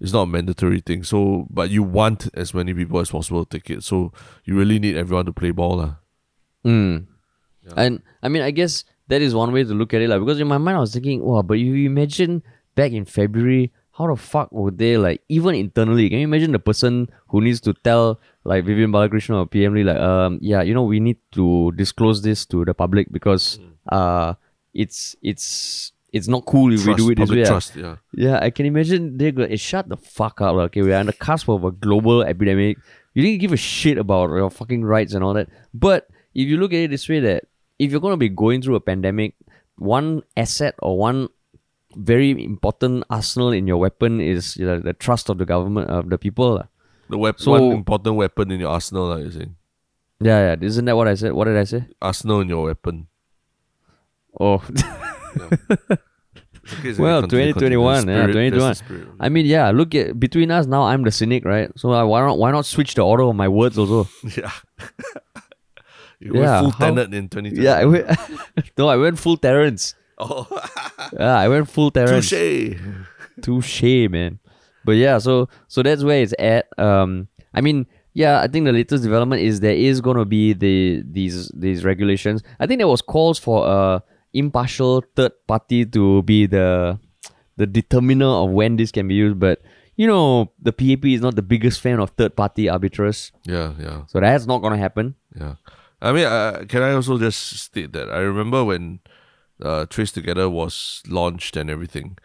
[0.00, 1.04] it's not a mandatory thing.
[1.04, 3.84] So, but you want as many people as possible to take it.
[3.84, 4.10] So
[4.46, 5.96] you really need everyone to play ball, lah.
[6.64, 7.06] Mm.
[7.66, 7.72] Yeah.
[7.76, 10.40] And I mean, I guess that is one way to look at it, like because
[10.40, 12.42] in my mind I was thinking, wow, but you imagine
[12.74, 16.08] back in February, how the fuck would they like even internally?
[16.08, 19.84] Can you imagine the person who needs to tell like Vivian Balakrishnan or PM Lee,
[19.84, 23.58] like, um, yeah, you know, we need to disclose this to the public because
[23.90, 24.34] uh
[24.74, 27.42] it's it's it's not cool if Trust, we do it this way.
[27.42, 27.96] ah." trust, yeah.
[28.12, 30.54] Yeah, I can imagine they go, hey, shut the fuck up.
[30.54, 30.68] lah.
[30.68, 32.76] Okay, we are on the cusp of a global epidemic.
[33.14, 35.48] You didn't give a shit about your fucking rights and all that.
[35.72, 37.44] But if you look at it this way, that
[37.78, 39.34] if you're going to be going through a pandemic,
[39.76, 41.28] one asset or one
[41.96, 46.08] very important arsenal in your weapon is you know, the trust of the government, of
[46.08, 46.62] the people.
[47.12, 49.54] The wep- So- one important weapon in your arsenal, like you're saying.
[50.20, 50.56] Yeah, yeah.
[50.68, 51.32] Isn't that what I said?
[51.32, 51.84] What did I say?
[52.00, 53.06] Arsenal in your weapon.
[54.40, 54.62] Oh,
[56.64, 58.20] It's okay, Well, continue, 2021, continue.
[58.20, 58.58] yeah, 2021.
[58.68, 59.08] that's the spirit.
[59.18, 59.70] I mean, yeah.
[59.72, 60.84] Look at between us now.
[60.84, 61.68] I'm the cynic, right?
[61.76, 62.38] So uh, why not?
[62.38, 64.08] Why not switch the order of my words also?
[64.36, 64.52] Yeah.
[66.20, 67.60] you Yeah, went full tenant in 2020.
[67.60, 68.06] Yeah, I went.
[68.78, 69.94] no, I went full Terrence.
[70.18, 70.46] Oh,
[71.18, 72.30] Yeah, I went full Terrence.
[72.30, 72.78] touche.
[73.42, 74.38] Touche, man.
[74.84, 76.66] But yeah, so so that's where it's at.
[76.78, 81.02] Um, I mean, yeah, I think the latest development is there is gonna be the
[81.06, 82.42] these these regulations.
[82.60, 84.02] I think there was calls for a
[84.32, 86.98] impartial third party to be the
[87.56, 89.60] the determiner of when this can be used, but
[89.96, 94.04] you know the PAP is not the biggest fan of third party arbiters, Yeah, yeah.
[94.06, 95.14] so that's not gonna happen.
[95.38, 95.56] Yeah,
[96.00, 99.00] I mean, uh, can I also just state that I remember when
[99.62, 102.16] uh, Trace Together was launched and everything.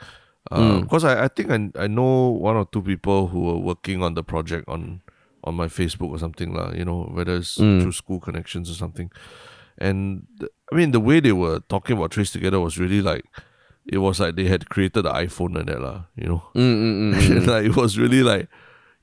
[0.50, 4.14] Because I, I think I, I know one or two people who were working on
[4.14, 5.02] the project on
[5.44, 6.72] on my Facebook or something lah.
[6.74, 7.80] You know whether it's Hmm.
[7.80, 9.12] through school connections or something.
[9.78, 13.26] And th- I mean the way they were talking about Trace Together was really like
[13.86, 16.06] it was like they had created the iPhone and that lah.
[16.16, 16.44] You know.
[16.56, 17.48] Mm, mm, mm, mm.
[17.48, 18.48] like it was really like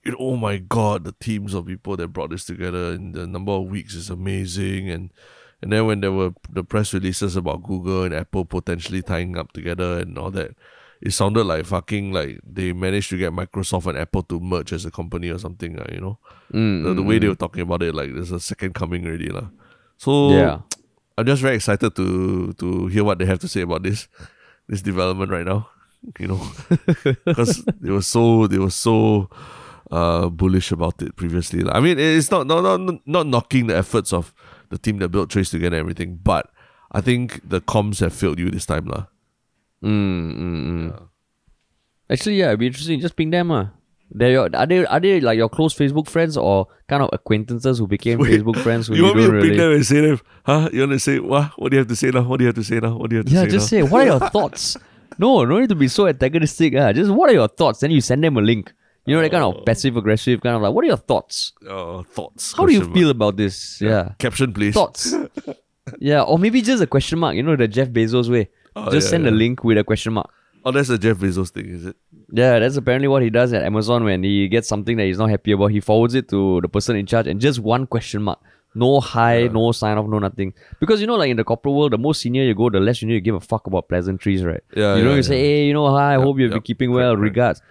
[0.04, 3.26] you know, oh my god the teams of people that brought this together in the
[3.26, 5.08] number of weeks is amazing and
[5.62, 9.52] and then when there were the press releases about google and apple potentially tying up
[9.52, 10.52] together and all that
[11.04, 14.84] it sounded like fucking like they managed to get microsoft and apple to merge as
[14.84, 16.18] a company or something uh, you know
[16.52, 17.30] Mm, the, the mm, way they mm.
[17.30, 19.48] were talking about it like there's a second coming already lah.
[19.96, 20.58] so yeah.
[21.16, 24.06] i'm just very excited to to hear what they have to say about this
[24.68, 25.66] this development right now
[26.20, 26.38] you know
[27.24, 29.28] because they were so they were so
[29.90, 31.72] uh bullish about it previously lah.
[31.74, 34.32] i mean it's not not not not knocking the efforts of
[34.68, 36.52] the team that built trace together and everything but
[36.92, 39.10] i think the comms have failed you this time lah.
[39.84, 41.08] Mm, mm, mm.
[42.10, 43.00] Actually, yeah, it'd be interesting.
[43.00, 43.70] Just ping them, ah.
[44.10, 47.78] They're your, are they are they like your close Facebook friends or kind of acquaintances
[47.78, 49.48] who became Wait, Facebook friends who you you, want me to really?
[49.48, 51.88] bring them and say them huh you want to say what what do you have
[51.88, 53.32] to say now what do you have to say now what do you have to
[53.32, 54.76] yeah, say Yeah, just now say what are your thoughts.
[55.18, 56.74] No, no need to be so antagonistic.
[56.76, 57.80] Ah, just what are your thoughts?
[57.80, 58.72] Then you send them a link.
[59.06, 59.52] You know that kind Oh.
[59.52, 60.72] of passive aggressive kind of like.
[60.74, 61.52] What are your thoughts?
[61.68, 62.98] uh, thoughts How do you question mark.
[63.00, 63.80] feel about this?
[63.80, 65.12] Yeah, caption please thoughts.
[65.98, 67.34] yeah, or maybe just a question mark.
[67.34, 68.48] You know the Jeff Bezos way.
[68.76, 70.30] Oh, just yeah, send a link with a question mark.
[70.66, 71.96] oh that's a jeff bezos thing is it
[72.32, 75.30] Yeah, that's apparently what he does at Amazon when he gets something that he's not
[75.30, 75.70] happy about.
[75.76, 78.40] He forwards it to the person in charge and just one question mark.
[78.74, 79.52] No hi, Yeah.
[79.56, 80.52] no sign off, no nothing.
[80.80, 83.02] Because you know, like in the corporate world, the more senior you go, the less
[83.02, 84.64] you need to give a fuck about pleasantries, right?
[84.74, 86.90] Yeah, You know, yeah, you say, hey, you know, hi, I hope you've been keeping
[86.90, 87.62] well, regards.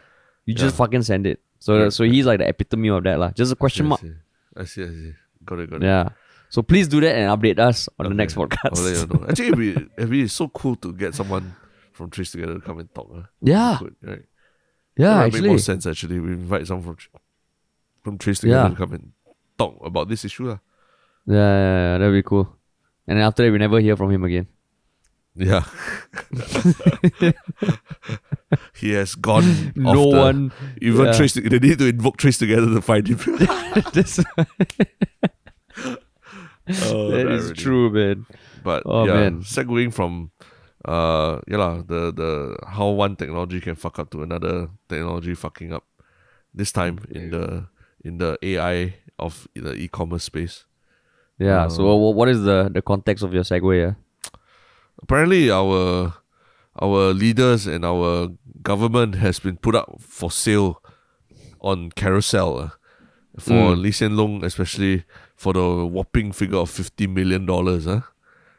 [0.45, 0.77] You just Yeah.
[0.85, 1.41] fucking send it.
[1.59, 3.31] So, so he's like the epitome of that, lah.
[3.41, 4.01] Just a question I mark.
[4.01, 4.13] see.
[4.55, 5.11] I see, I see.
[5.43, 5.85] Got it, got it.
[5.91, 6.09] Yeah.
[6.53, 8.15] So please do that and update us on the Okay.
[8.21, 8.85] next I'll let podcast.
[8.85, 9.25] you know.
[9.29, 11.55] Actually, it'd be, it'd be so cool to get someone
[11.93, 13.09] from Trace Together to come and talk.
[13.11, 13.23] Huh?
[13.41, 14.21] Yeah, right?
[14.95, 16.19] yeah, That might make more sense, actually.
[16.19, 16.97] We invite someone from,
[18.03, 18.69] from Trace Together Yeah.
[18.69, 19.11] to come and
[19.57, 20.45] talk about this issue.
[20.49, 20.59] lah.
[21.25, 22.45] Yeah, yeah, yeah, that'd be cool.
[23.07, 24.45] And then after that, we never hear from him again.
[25.35, 25.65] Yeah.
[28.75, 30.51] he has gone off no the- one.
[30.81, 31.13] Even yeah.
[31.13, 33.17] Trace, they need to invoke Trace Together to find him.
[33.89, 34.19] That's-
[36.87, 37.55] Oh, that is irony.
[37.55, 38.25] true, man.
[38.63, 39.41] But Oh, yeah, man.
[39.43, 40.31] segueing from
[40.85, 45.71] uh yeah lah, the the how one technology can fuck up to another technology fucking
[45.73, 45.83] up.
[46.53, 47.67] This time in the
[48.03, 50.65] in the AI of the e-commerce space.
[51.39, 51.67] Yeah.
[51.67, 53.73] so, Uh, wha- what is the the context of your segue?
[53.75, 53.95] Yeah.
[55.01, 56.13] Apparently our
[56.81, 58.29] our leaders and our
[58.61, 60.81] government has been put up for sale
[61.61, 62.69] on Carousell uh,
[63.39, 63.81] for Mm.
[63.81, 65.03] Lee Hsien Loong, especially
[65.35, 67.85] for the whopping figure of fifty million dollars.
[67.85, 68.01] Huh?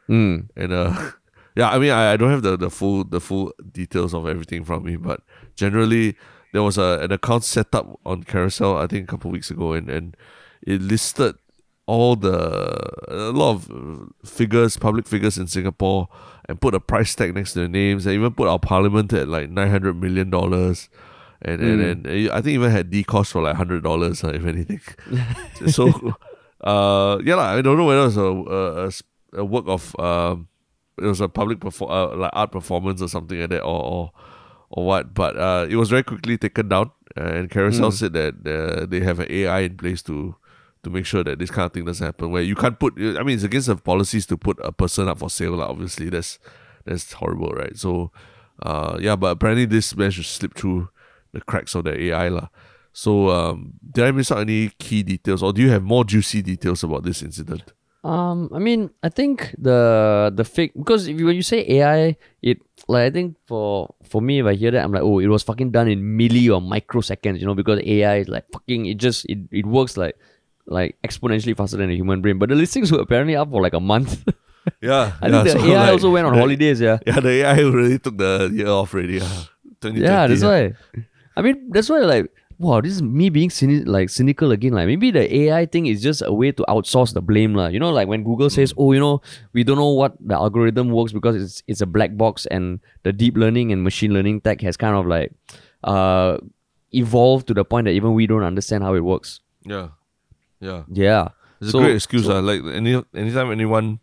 [0.09, 0.49] Mm.
[0.55, 1.11] And uh,
[1.55, 4.63] yeah, I mean, I, I don't have the, the full the full details of everything
[4.63, 5.21] from me, but
[5.55, 6.15] generally
[6.53, 9.73] there was a an account set up on Carousell I think a couple weeks ago,
[9.73, 10.17] and and
[10.61, 11.35] it listed
[11.87, 16.07] all the a lot of figures, public figures in Singapore,
[16.49, 19.27] and put a price tag next to their names, and even put our parliament at
[19.27, 20.89] like nine hundred million dollars.
[21.41, 24.29] And, and and uh, I think even had D cost for like hundred dollars, uh,
[24.29, 24.81] if anything.
[25.67, 26.15] so,
[26.61, 29.03] uh, yeah, lah, I don't know whether it was
[29.33, 30.47] a work of um,
[30.97, 34.11] it was a public perfor- uh, like art performance or something like that, or or,
[34.69, 35.13] or what.
[35.13, 39.01] But uh, it was very quickly taken down, uh, and Carousell said that uh, they
[39.01, 40.35] have an AI in place to
[40.83, 42.31] to make sure that this kind of thing doesn't happen.
[42.31, 45.19] Where you can't put, I mean, it's against the policies to put a person up
[45.19, 45.53] for sale.
[45.57, 45.67] lah.
[45.67, 46.39] Obviously, that's
[46.85, 47.75] that's horrible, right?
[47.75, 48.11] So,
[48.61, 50.89] uh, yeah, but apparently this managed to slip through
[51.33, 52.47] the cracks of the AI, lah.
[52.95, 56.39] So, um, did I miss out any key details, or do you have more juicy
[56.41, 57.73] details about this incident?
[58.07, 62.15] Um, I mean, I think the the fake because if you, when you say AI,
[62.41, 65.27] it like I think for for me if I hear that I'm like, oh, it
[65.27, 68.95] was fucking done in milli or microseconds, you know, because AI is like fucking it
[68.95, 70.15] just it, it works like
[70.67, 72.39] like exponentially faster than a human brain.
[72.39, 74.23] But the listings were apparently up for like a month.
[74.81, 76.97] Yeah, I yeah, think the so, AI like, also went on the- holidays, yeah.
[77.05, 79.21] Yeah, the AI really took the year off already.
[79.21, 79.45] Yeah,
[79.77, 80.73] 2020, Yeah, that's why.
[81.37, 84.73] I mean, that's why like wow, this is me being cyni- like cynical again.
[84.73, 87.67] Like maybe the AI thing is just a way to outsource the blame, lah.
[87.67, 89.21] You know, like when Google says, "Oh, you know,
[89.53, 93.11] we don't know what the algorithm works because it's it's a black box," and the
[93.13, 95.31] deep learning and machine learning tech has kind of like
[95.83, 96.37] uh
[96.93, 99.39] evolved to the point that even we don't understand how it works.
[99.65, 99.89] Yeah,
[100.61, 100.83] yeah.
[100.91, 101.27] Yeah,
[101.61, 102.25] It's So- a great excuse.
[102.25, 103.99] so- uh, like any anytime anyone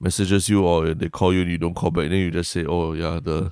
[0.00, 2.64] messages you or they call you and you don't call back, then you just say,
[2.64, 3.50] "Oh yeah, the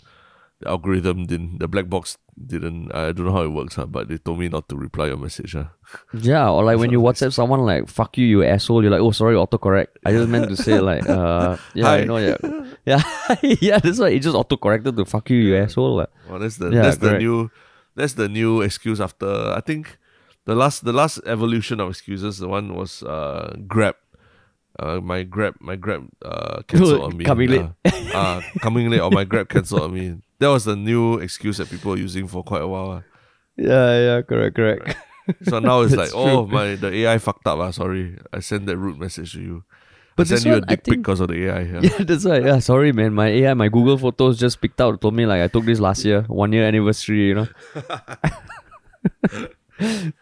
[0.67, 2.93] algorithm didn't, the black box didn't.
[2.95, 5.17] I don't know how it works, huh, but they told me not to reply your
[5.17, 5.71] message." Huh?
[6.13, 6.51] yeah.
[6.51, 9.35] Or like when you WhatsApp someone like "fuck you, you asshole," you're like, "Oh, sorry,
[9.35, 11.99] autocorrect." I just meant to say like, uh, yeah, Hi.
[12.01, 12.37] you know, yeah,
[12.87, 13.03] yeah,
[13.43, 13.79] yeah.
[13.79, 16.07] That's why it just autocorrected to "fuck you, you asshole." lah.
[16.29, 17.51] Well, that's the Yeah, that's the new
[17.95, 19.99] that's the new excuse after I think
[20.45, 22.39] the last the last evolution of excuses.
[22.39, 23.97] The one was uh Grab.
[24.79, 27.25] Uh, my Grab, my Grab, uh, cancelled on me.
[27.25, 27.67] Coming late.
[27.85, 30.23] Uh, uh, coming late, or my Grab cancelled on me.
[30.41, 32.91] That was the new excuse that people were using for quite a while.
[32.91, 33.03] ah.
[33.57, 34.97] Yeah, yeah, correct, correct.
[35.43, 37.59] So now it's like, That's oh my, the AI fucked up.
[37.59, 39.65] Ah, sorry, I sent that rude message to you.
[40.17, 41.61] But I sent you a dick pic because of the AI.
[41.63, 41.81] Yeah.
[41.83, 42.45] Yeah, that's right.
[42.45, 43.15] Yeah, sorry, man.
[43.15, 46.05] My AI, my Google Photos just picked out, told me like I took this last
[46.05, 47.29] year, one year anniversary.
[47.29, 47.49] You know.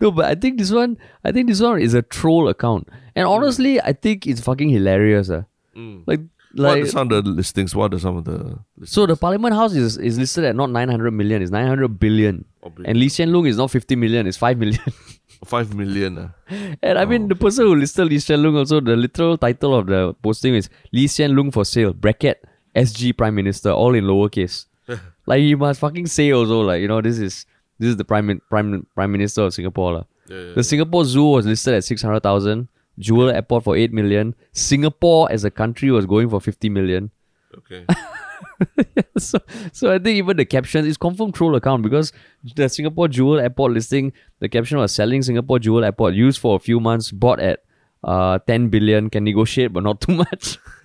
[0.01, 3.27] no, but I think this one, I think this one is a troll account, and
[3.27, 5.31] honestly, I think it's fucking hilarious.
[5.31, 5.45] Uh.
[5.75, 6.05] Mm.
[6.07, 6.21] Like,
[6.55, 7.75] What like are some of the listings?
[7.75, 8.37] What are some of the
[8.77, 8.93] listings?
[8.93, 11.99] so the Parliament House is is listed at not nine hundred million, it's nine hundred
[11.99, 12.91] billion, Oh, billion.
[12.91, 14.81] and Lee Hsien Loong is not fifty million, it's five million.
[15.45, 16.17] Five million.
[16.19, 16.31] ah.
[16.83, 19.87] And I mean, the person who listed Lee Hsien Loong also, the literal title of
[19.87, 22.43] the posting is Lee Hsien Loong for sale, bracket,
[22.75, 24.65] SG Prime Minister, all in lowercase.
[25.27, 27.45] like, you must fucking say also, like, you know, this is
[27.79, 29.93] this is the Prime Prime Prime Minister of Singapore.
[29.93, 30.05] lah.
[30.27, 32.67] Yeah, yeah, The Singapore Zoo was listed at 600,000,
[32.99, 37.11] Jewel Airport for 8 million, Singapore as a country was going for 50 million.
[37.59, 37.87] Okay.
[39.19, 39.39] so,
[39.73, 42.13] so I think even the caption is confirmed troll account because
[42.55, 46.59] the Singapore Jewel Airport listing, the caption was selling Singapore Jewel Airport used for a
[46.59, 47.61] few months, bought at
[48.05, 50.59] uh 10 billion, can negotiate but not too much.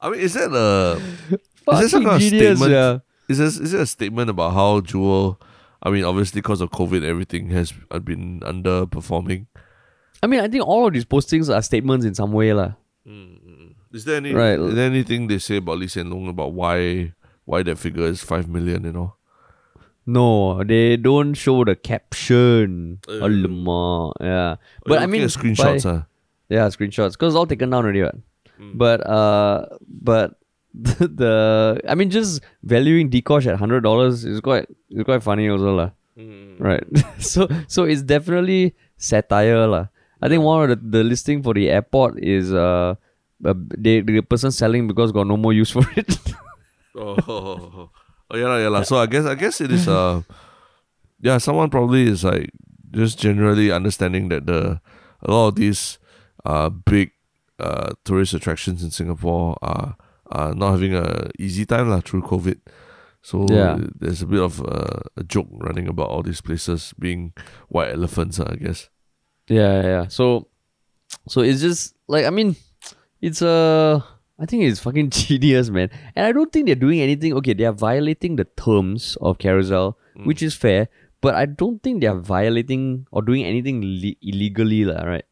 [0.00, 1.00] I mean, is that a
[1.72, 2.72] is there some kind of genius, statement?
[2.72, 2.98] yeah.
[3.28, 5.40] Is this is it a statement about how Jewel?
[5.82, 7.72] I mean, obviously because of COVID, everything has
[8.04, 9.46] been underperforming.
[10.22, 12.72] I mean, I think all of these postings are statements in some way, lah.
[13.92, 14.58] Is there any Right.
[14.58, 17.12] is there anything they say about Lee Hsien Loong about why
[17.44, 18.84] why that figure is five million?
[18.84, 19.14] You know.
[20.06, 22.98] No, they don't show the caption.
[23.08, 23.24] Uh.
[23.26, 24.56] Alamak, yeah.
[24.56, 25.84] Oh, But I mean, screenshots.
[25.84, 26.02] by- huh?
[26.48, 27.12] Yeah, screenshots.
[27.18, 28.14] Because it's all taken down already, right?
[28.58, 28.76] Hmm.
[28.78, 30.38] But uh but
[30.76, 35.48] the, the I mean just valuing Dkosh at hundred dollars is quite is quite funny
[35.48, 35.90] also lah.
[36.18, 36.56] Hmm.
[36.58, 36.84] Right.
[37.18, 39.86] so so it's definitely satire lah.
[40.26, 42.98] I think one of the, the listing for the airport is uh
[43.44, 46.18] uh, they, the person selling because got no more use for it.
[46.98, 47.14] Oh,
[48.30, 48.82] oh, yeah, lah, yeah, lah.
[48.82, 50.22] So I guess I guess it is uh
[51.20, 52.50] yeah, someone probably is like
[52.90, 54.80] just generally understanding that the
[55.22, 55.98] a lot of these
[56.44, 57.12] uh big
[57.60, 59.96] uh tourist attractions in Singapore are
[60.32, 62.58] are not having a easy time lah through COVID.
[63.22, 63.76] So Yeah.
[64.00, 67.34] there's a bit of uh, a joke running about all these places being
[67.68, 68.88] white elephants, uh, I guess.
[69.48, 70.06] Yeah, yeah.
[70.08, 70.48] So,
[71.28, 72.56] so it's just like I mean,
[73.20, 74.04] it's a.
[74.38, 75.88] I think it's fucking genius, man.
[76.14, 77.32] And I don't think they're doing anything.
[77.34, 79.94] Okay, they are violating the terms of Carousell,
[80.24, 80.88] which is fair.
[81.22, 85.02] But I don't think they are violating or doing anything le- illegally, lah.
[85.04, 85.24] Right?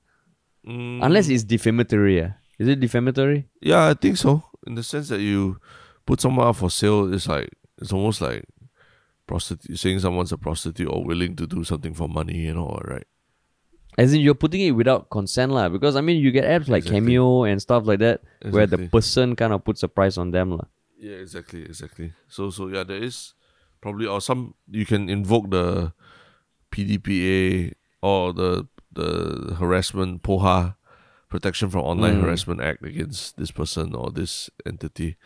[0.67, 2.17] Mm, Unless it's defamatory.
[2.17, 2.33] Yeah.
[2.59, 3.45] Is it defamatory?
[3.61, 4.43] yeah, I think so.
[4.67, 5.59] in the sense that you
[6.07, 7.12] put someone up for sale.
[7.12, 7.51] It's like
[7.83, 8.45] it's almost like
[9.27, 12.39] prostitute saying someone's a prostitute or willing to do something for money.
[12.39, 13.07] You know, right?
[13.97, 15.68] As in, you're putting it without consent, lah.
[15.68, 17.01] Because I mean, you get apps like Exactly.
[17.01, 20.51] Cameo and stuff like that, where the person kind of puts a price on them,
[20.59, 20.66] lah.
[20.99, 22.12] Yeah, exactly, exactly.
[22.28, 23.34] So so yeah, there is
[23.84, 25.92] probably or some you can invoke the
[26.72, 27.72] PDPA
[28.03, 30.76] or the the harassment POHA
[31.28, 32.22] protection from online Mm.
[32.22, 35.16] harassment act against this person or this entity.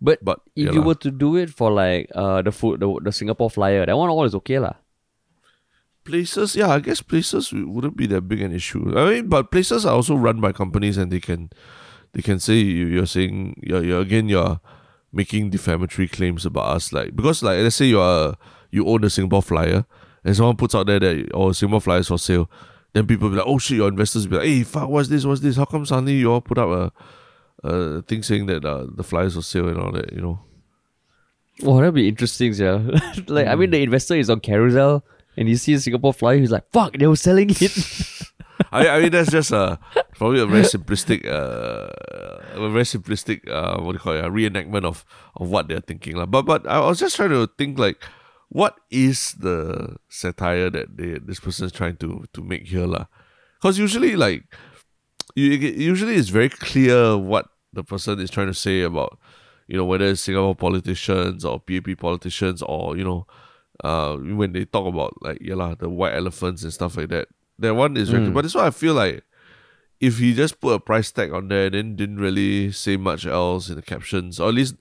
[0.00, 0.92] But But if yeah you lah.
[0.94, 4.10] were to do it for like uh the food the, the Singapore Flyer, that one
[4.10, 4.76] all is okay, lah.
[6.08, 8.98] Places, yeah, I guess places wouldn't be that big an issue.
[8.98, 11.50] I mean, but places are also run by companies, and they can
[12.14, 14.58] they can say you, you're saying you're, you're again you're
[15.12, 18.36] making defamatory claims about us, like because like let's say you are
[18.70, 19.84] you own a Singapore Flyer,
[20.24, 22.50] and someone puts out there that oh Singapore Flyer is for sale,
[22.94, 25.42] then people be like oh shit, your investors be like hey fuck what's this what's
[25.42, 29.04] this how come suddenly you all put up a a thing saying that uh, the
[29.04, 30.40] flyers for sale and all that you know.
[31.64, 32.76] Oh, that'd be interesting, yeah.
[33.26, 33.60] like I Hmm.
[33.60, 35.02] mean, the investor is on Carousell
[35.38, 37.72] and you see a Singapore Flyer, he's like, "Fuck, they were selling it."
[38.72, 39.78] I, I mean that's just a
[40.16, 41.88] probably a very simplistic uh
[42.54, 45.04] a very simplistic uh what do you call it a reenactment of
[45.36, 46.26] of what they're thinking lah.
[46.26, 48.02] But but I was just trying to think like
[48.48, 52.88] what is the satire that they this person is trying to to make here?
[53.62, 54.42] Because usually like
[55.36, 59.18] you usually it's very clear what the person is trying to say about
[59.68, 63.26] you know whether it's Singapore politicians or PAP politicians or you know
[63.84, 67.28] uh when they talk about like yeah lah, the white elephants and stuff like that.
[67.58, 68.34] That one is very Mm.
[68.34, 69.24] but that's why I feel like
[70.00, 73.26] if he just put a price tag on there and then didn't really say much
[73.26, 74.76] else in the captions or at least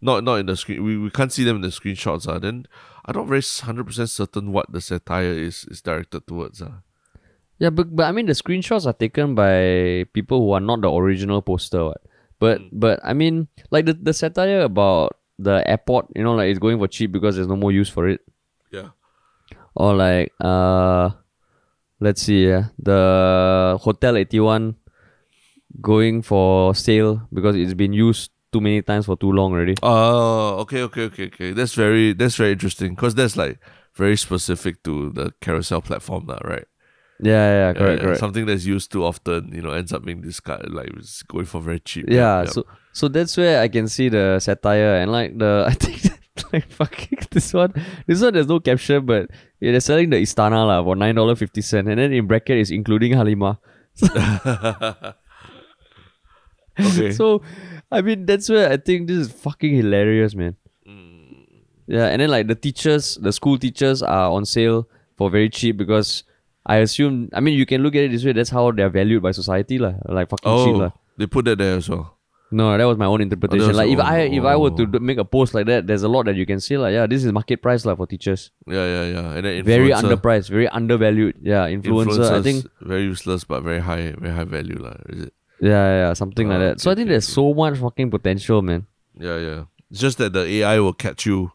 [0.00, 2.66] not not in the screen we, we can't see them in the screenshots uh, then
[3.04, 6.82] I'm not very hundred percent certain what the satire is is directed towards uh.
[7.58, 10.90] yeah, but but I mean, the screenshots are taken by people who are not the
[10.90, 12.00] original poster, what?
[12.40, 12.68] But Mm.
[12.72, 16.78] but I mean, like the the satire about the airport, you know, like it's going
[16.78, 18.20] for cheap because there's no more use for it.
[18.70, 18.90] Yeah.
[19.74, 21.10] or like uh
[22.00, 24.76] let's see yeah, the hotel 81
[25.80, 30.58] going for sale because it's been used too many times for too long already Oh,
[30.62, 31.52] okay, okay, okay, okay.
[31.52, 33.58] That's very that's very interesting because that's like
[33.94, 36.66] very specific to the carousell platform now, right?
[37.22, 38.04] yeah yeah, yeah Yeah, correct yeah.
[38.04, 41.46] correct Something that's used too often, you know, ends up being discarded, like it's going
[41.46, 42.06] for very cheap.
[42.08, 42.48] yeah, yep.
[42.50, 46.02] so so that's where i can see the satire and like the i think
[46.52, 47.72] like fucking this one
[48.06, 49.30] this one there's no caption but
[49.60, 52.58] yeah, they're selling the istana lah for nine dollar fifty cent and then in bracket
[52.58, 53.58] is including halima
[56.80, 57.12] okay.
[57.12, 57.42] so
[57.92, 60.56] i mean that's where i think this is fucking hilarious man
[60.90, 61.36] Mm.
[61.86, 65.76] Yeah, and then like the teachers, the school teachers are on sale for very cheap
[65.76, 66.24] because
[66.66, 69.22] I assume I mean you can look at it this way, that's how they're valued
[69.22, 69.94] by society lah.
[70.06, 70.90] Like fucking cheap oh, lah.
[71.16, 72.16] they put that there as well.
[72.52, 73.68] No, that was my own interpretation.
[73.68, 74.86] was like if your I own- if I were to oh.
[74.86, 77.06] do- make a post like that, there's a lot that you can say like, yeah,
[77.06, 78.50] this is market price like for teachers.
[78.66, 79.26] Yeah, yeah, yeah.
[79.38, 81.36] And then Very underpriced, very undervalued.
[81.42, 82.30] Yeah, influencer.
[82.30, 84.96] I think very useless but very high, very high value, lah.
[85.08, 85.34] Is it?
[85.60, 86.80] yeah, yeah, something like Ah, that.
[86.80, 88.86] So I think okay, there's so much fucking potential, man.
[89.18, 89.60] Yeah, yeah.
[89.90, 91.52] It's just that the AI will catch you,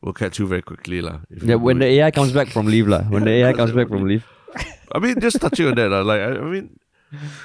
[0.00, 1.20] will catch you very quickly, lah.
[1.28, 1.86] Yeah, when the.
[2.00, 3.02] AI comes back from leave lah.
[3.10, 4.24] When the AI comes back from leave.
[4.94, 6.78] I mean, just touching on that, lah, like I, I mean,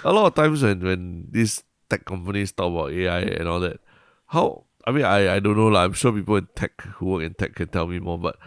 [0.04, 1.64] a lot of times when when these
[1.94, 3.80] tech companies talk about AI and all that,
[4.28, 5.84] how I mean, I, I don't know, lah.
[5.84, 8.38] I'm sure people in tech who work in tech can tell me more, but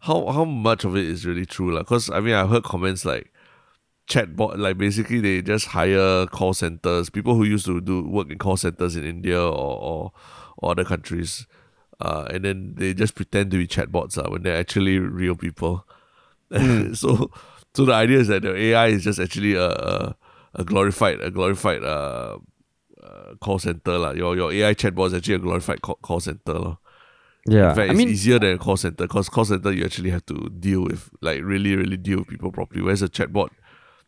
[0.00, 1.80] how how much of it is really true, lah?
[1.80, 3.32] Because I mean, I've heard comments like
[4.08, 8.38] chatbot, like basically they just hire call centers, people who used to do work in
[8.38, 10.12] call centers in India or or,
[10.58, 11.46] or other countries.
[11.98, 15.86] Uh, and then they just pretend to be chatbots uh, when they're actually real people.
[16.92, 17.30] so,
[17.74, 20.16] so the idea is that the AI is just actually a a,
[20.56, 22.36] a glorified a glorified uh,
[23.06, 24.10] uh, call center lah.
[24.12, 26.76] Your your AI chatbot is actually a glorified call, call center lah.
[27.46, 27.70] Yeah.
[27.70, 30.10] In fact, I it's mean easier than a call center because call center you actually
[30.10, 32.82] have to deal with like really really deal with people properly.
[32.82, 33.50] Whereas a chatbot,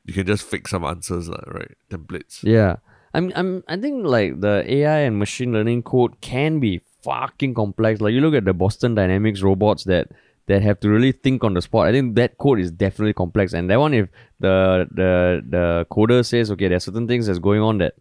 [0.05, 1.77] you can just fake some answers lah, right?
[1.91, 2.43] Templates.
[2.43, 2.77] Yeah.
[3.15, 8.01] I'm I'm I think like the AI and machine learning code can be fucking complex.
[8.01, 10.09] Like you look at the Boston Dynamics robots that
[10.47, 11.87] that have to really think on the spot.
[11.87, 13.53] I think that code is definitely complex.
[13.53, 14.09] And that one if
[14.41, 17.95] the the the coder says, okay, there are certain things that's going on that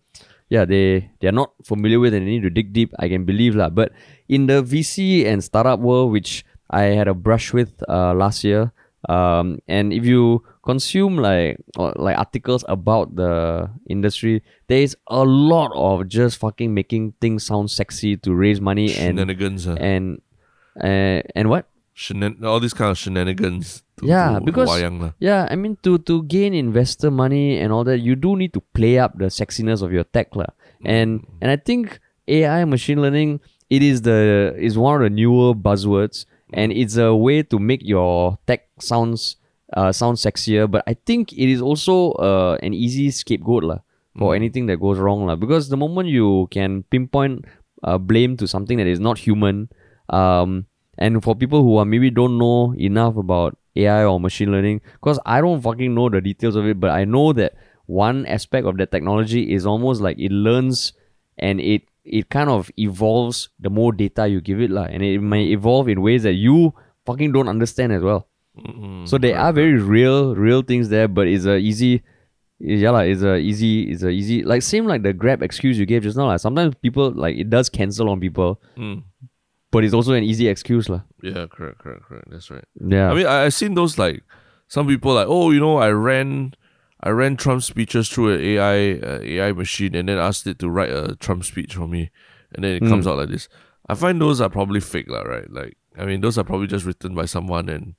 [0.49, 3.55] yeah, they they're not familiar with and they need to dig deep, I can believe
[3.55, 3.69] lah.
[3.69, 3.91] But
[4.27, 8.71] in the VC and startup world, which I had a brush with uh, last year,
[9.09, 15.23] um, and if you consume like or, like articles about the industry, there is a
[15.23, 19.67] lot of just fucking making things sound sexy to raise money and Shenanigans.
[19.67, 20.21] Uh, and
[20.79, 21.67] uh, and what?
[21.97, 23.81] Shenan- all these kind of shenanigans.
[23.97, 25.13] To, Yeah, to because- wayang.
[25.17, 28.61] Yeah, I mean to to gain investor money and all that, you do need to
[28.77, 30.53] play up the sexiness of your tech lah.
[30.85, 31.97] And and I think
[32.29, 33.41] AI machine learning
[33.73, 37.81] it is the is one of the newer buzzwords and it's a way to make
[37.83, 39.35] your tech sounds
[39.75, 43.79] uh sound sexier but I think it is also uh an easy scapegoat lah
[44.15, 47.43] for anything that goes wrong lah because the moment you can pinpoint
[47.83, 49.67] uh, blame to something that is not human
[50.09, 50.65] um
[50.97, 55.19] and for people who are maybe don't know enough about AI or machine learning because
[55.25, 57.53] I don't fucking know the details of it but I know that
[57.85, 60.93] one aspect of that technology is almost like it learns
[61.37, 65.19] and it it kind of evolves the more data you give it lah, and it
[65.19, 66.73] may evolve in ways that you
[67.05, 68.27] fucking don't understand as well.
[68.57, 69.07] Mm-mm.
[69.07, 72.01] So there are very real, real things there, but it's a easy,
[72.59, 75.85] yeah, like it's a easy, it's a easy, like same like the grab excuse you
[75.85, 76.27] gave just now.
[76.27, 79.03] Like sometimes people like it does cancel on people, Mm.
[79.71, 81.01] But it's also an easy excuse lah.
[81.21, 82.29] Yeah, correct, correct, correct.
[82.29, 82.63] That's right.
[82.79, 84.23] Yeah, I mean, I, I've seen those like
[84.67, 86.53] some people like, oh, you know, I ran,
[87.01, 90.69] I ran Trump speeches through an AI uh, AI machine and then asked it to
[90.69, 92.11] write a Trump speech for me,
[92.53, 93.47] and then it comes out like this.
[93.89, 95.49] I find those are probably fake, lah, right?
[95.49, 97.95] Like, I mean, those are probably just written by someone and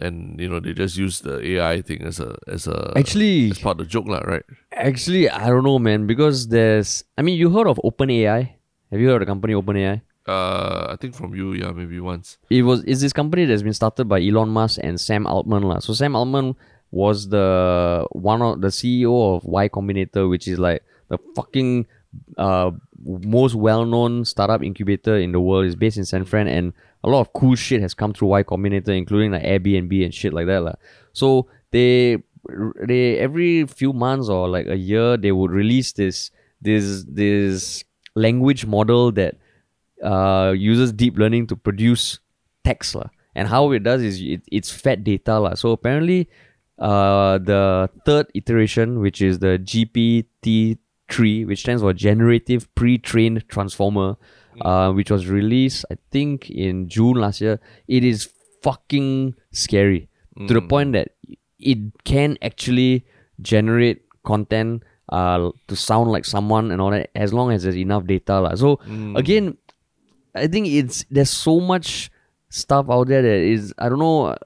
[0.00, 3.58] and you know they just use the AI thing as a as a actually, as
[3.58, 4.42] part of the joke, lah, right?
[4.72, 8.50] actually, I don't know, man, because there's, I mean, you heard of OpenAI?
[8.90, 10.02] Have you heard of the company OpenAI?
[10.26, 12.38] Uh, I think from you, yeah, maybe once.
[12.48, 15.80] it was is this company that's been started by Elon Musk and Sam Altman lah.
[15.80, 16.56] So Sam Altman
[16.90, 21.86] was the one of the CEO of Y Combinator, which is like the fucking
[22.38, 22.70] uh
[23.04, 25.66] most well known startup incubator in the world.
[25.66, 26.72] is based in San Fran, and
[27.02, 30.32] a lot of cool shit has come through Y Combinator, including like Airbnb and shit
[30.32, 30.74] like that lah.
[31.12, 32.22] So they
[32.80, 36.30] they every few months or like a year they would release this
[36.62, 39.36] this this language model that
[40.04, 42.20] uh, uses deep learning to produce
[42.62, 43.08] text lah.
[43.34, 45.54] And how it does is it, it's fed data lah.
[45.54, 46.28] So apparently,
[46.78, 50.78] uh, the third iteration, which is the GPT
[51.10, 54.16] three, which stands for Generative Pre-trained Transformer,
[54.60, 57.60] uh, which was released I think in June last year.
[57.88, 58.30] It is
[58.62, 60.08] fucking scary
[60.48, 61.08] to the point that
[61.58, 63.04] it can actually
[63.42, 68.06] generate content uh to sound like someone and all that as long as there's enough
[68.06, 68.54] data lah.
[68.54, 68.80] So
[69.16, 69.58] again,
[70.34, 72.10] I think it's there's so much
[72.50, 74.36] stuff out there that is I don't know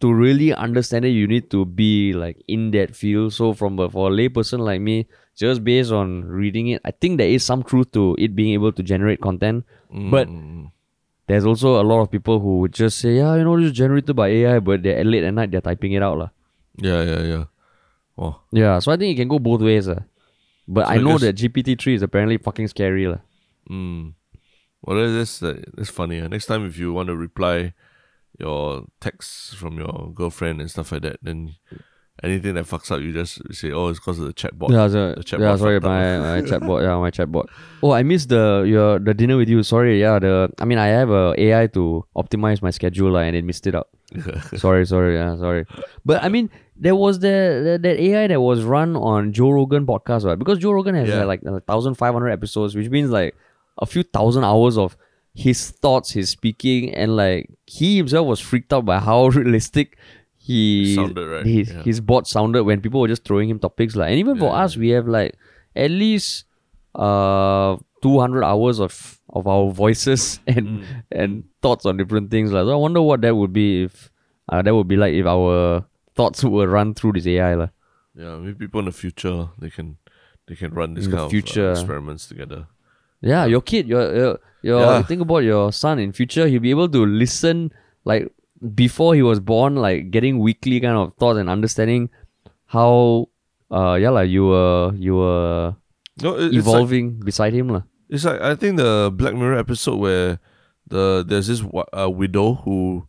[0.00, 1.10] to really understand it.
[1.10, 3.32] You need to be like in that field.
[3.32, 7.18] So from a, for a layperson like me, just based on reading it, I think
[7.18, 9.64] there is some truth to it being able to generate content.
[9.90, 10.70] But Mm.
[11.26, 14.14] there's also a lot of people who would just say, yeah, you know, it's generated
[14.16, 16.28] by AI, but they're late at night they're typing it out lah.
[16.76, 17.44] yeah, yeah, yeah.
[18.18, 19.88] Oh, Yeah, so I think it can go both ways.
[19.88, 20.00] Uh.
[20.68, 23.06] But So I know that GPT three is apparently fucking scary.
[23.08, 23.18] lah.
[23.68, 24.12] Mm.
[24.82, 26.20] Well, that- that's uh, that's funny.
[26.20, 26.28] Uh.
[26.28, 27.74] Next time, if you want to reply
[28.38, 31.56] your texts from your girlfriend and stuff like that, then
[32.22, 35.14] anything that fucks up, you just say, "Oh, it's because of the chatbot." Yeah, so,
[35.14, 36.82] the chatbot yeah, sorry, my, my chatbot.
[36.82, 37.46] Yeah, my chatbot.
[37.82, 39.62] Oh, I missed the your the dinner with you.
[39.62, 40.18] Sorry, yeah.
[40.18, 43.66] The I mean, I have a AI to optimize my schedule, lah, and it missed
[43.66, 43.88] it out.
[44.56, 45.66] sorry, sorry, yeah, sorry.
[46.04, 49.86] But I mean, there was the, the that AI that was run on Joe Rogan
[49.86, 50.38] podcast, right?
[50.38, 51.22] Because Joe Rogan has Yeah.
[51.22, 53.36] uh, like a thousand five hundred episodes, which means like
[53.80, 54.96] a few thousand hours of
[55.34, 59.96] his thoughts, his speaking, and like he himself was freaked out by how realistic
[60.36, 61.46] he Sounded, right?
[61.46, 61.82] his, Yeah.
[61.82, 64.76] his bot sounded when people were just throwing him topics like and even for us
[64.76, 65.36] we have like
[65.76, 66.44] at least
[66.94, 70.84] uh 200 hours of of our voices and Mm.
[71.12, 72.64] and thoughts on different things like.
[72.64, 74.10] so i wonder what that would be if
[74.48, 75.84] uh, that would be like if our
[76.16, 77.68] thoughts were run through this ai la.
[78.16, 79.98] yeah, maybe people in the future they can
[80.48, 81.70] they can run this In the kind future.
[81.70, 82.66] of uh, experiments together.
[83.22, 85.02] Yeah your kid your your, your Yeah.
[85.02, 87.72] think about your son in future he'll be able to listen
[88.04, 88.30] like
[88.74, 92.08] before he was born like getting weekly kind of thoughts and understanding
[92.66, 93.28] how
[93.70, 95.76] uh yeah like you were you were
[96.22, 97.82] No, it, it's like, evolving beside him lah.
[98.08, 100.38] it's like I think the Black Mirror episode where
[100.88, 101.62] the there's this
[101.96, 103.06] uh, widow who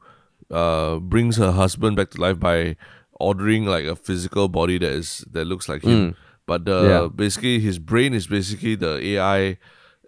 [0.52, 2.76] uh brings her husband back to life by
[3.20, 6.16] ordering like a physical body that is that looks like him,
[6.48, 7.04] but the Yeah.
[7.14, 9.58] basically his brain is basically the AI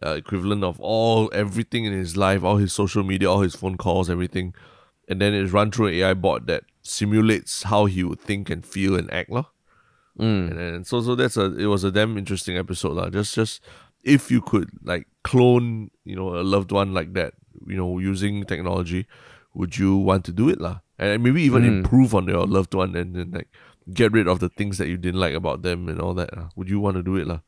[0.05, 3.77] uh, equivalent of all everything in his life, all his social media, all his phone
[3.77, 4.53] calls, everything,
[5.07, 8.65] and then it's run through an AI bot that simulates how he would think and
[8.65, 9.45] feel and act, lah.
[10.19, 10.49] Mm.
[10.51, 13.09] And then so so that's a it was a damn interesting episode lah.
[13.09, 13.61] Just just
[14.03, 17.33] if you could like clone you know a loved one like that
[17.65, 19.07] you know using technology,
[19.55, 20.81] would you want to do it lah?
[20.99, 21.81] And maybe even Mm.
[21.81, 23.49] improve on your loved one and then like
[23.91, 26.29] get rid of the things that you didn't like about them and all that.
[26.55, 27.39] Would you want to do it lah?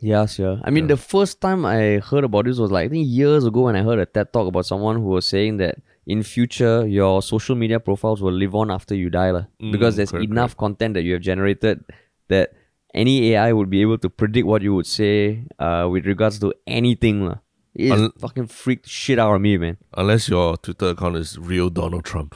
[0.00, 0.60] Yes, yeah.
[0.62, 0.94] I mean, Yeah.
[0.94, 3.82] the first time I heard about this was like I think years ago when I
[3.82, 5.76] heard a TED talk about someone who was saying that
[6.06, 9.44] in future your social media profiles will live on after you die, lah.
[9.60, 11.82] Mm, because there's correct, enough content that you have generated
[12.28, 12.52] that
[12.94, 16.52] any AI would be able to predict what you would say uh, with regards to
[16.66, 17.24] anything.
[17.26, 17.38] lah.
[17.74, 19.76] It Un- fucking freaked shit out of me, man.
[19.96, 22.34] Unless your Twitter account is real Donald Trump,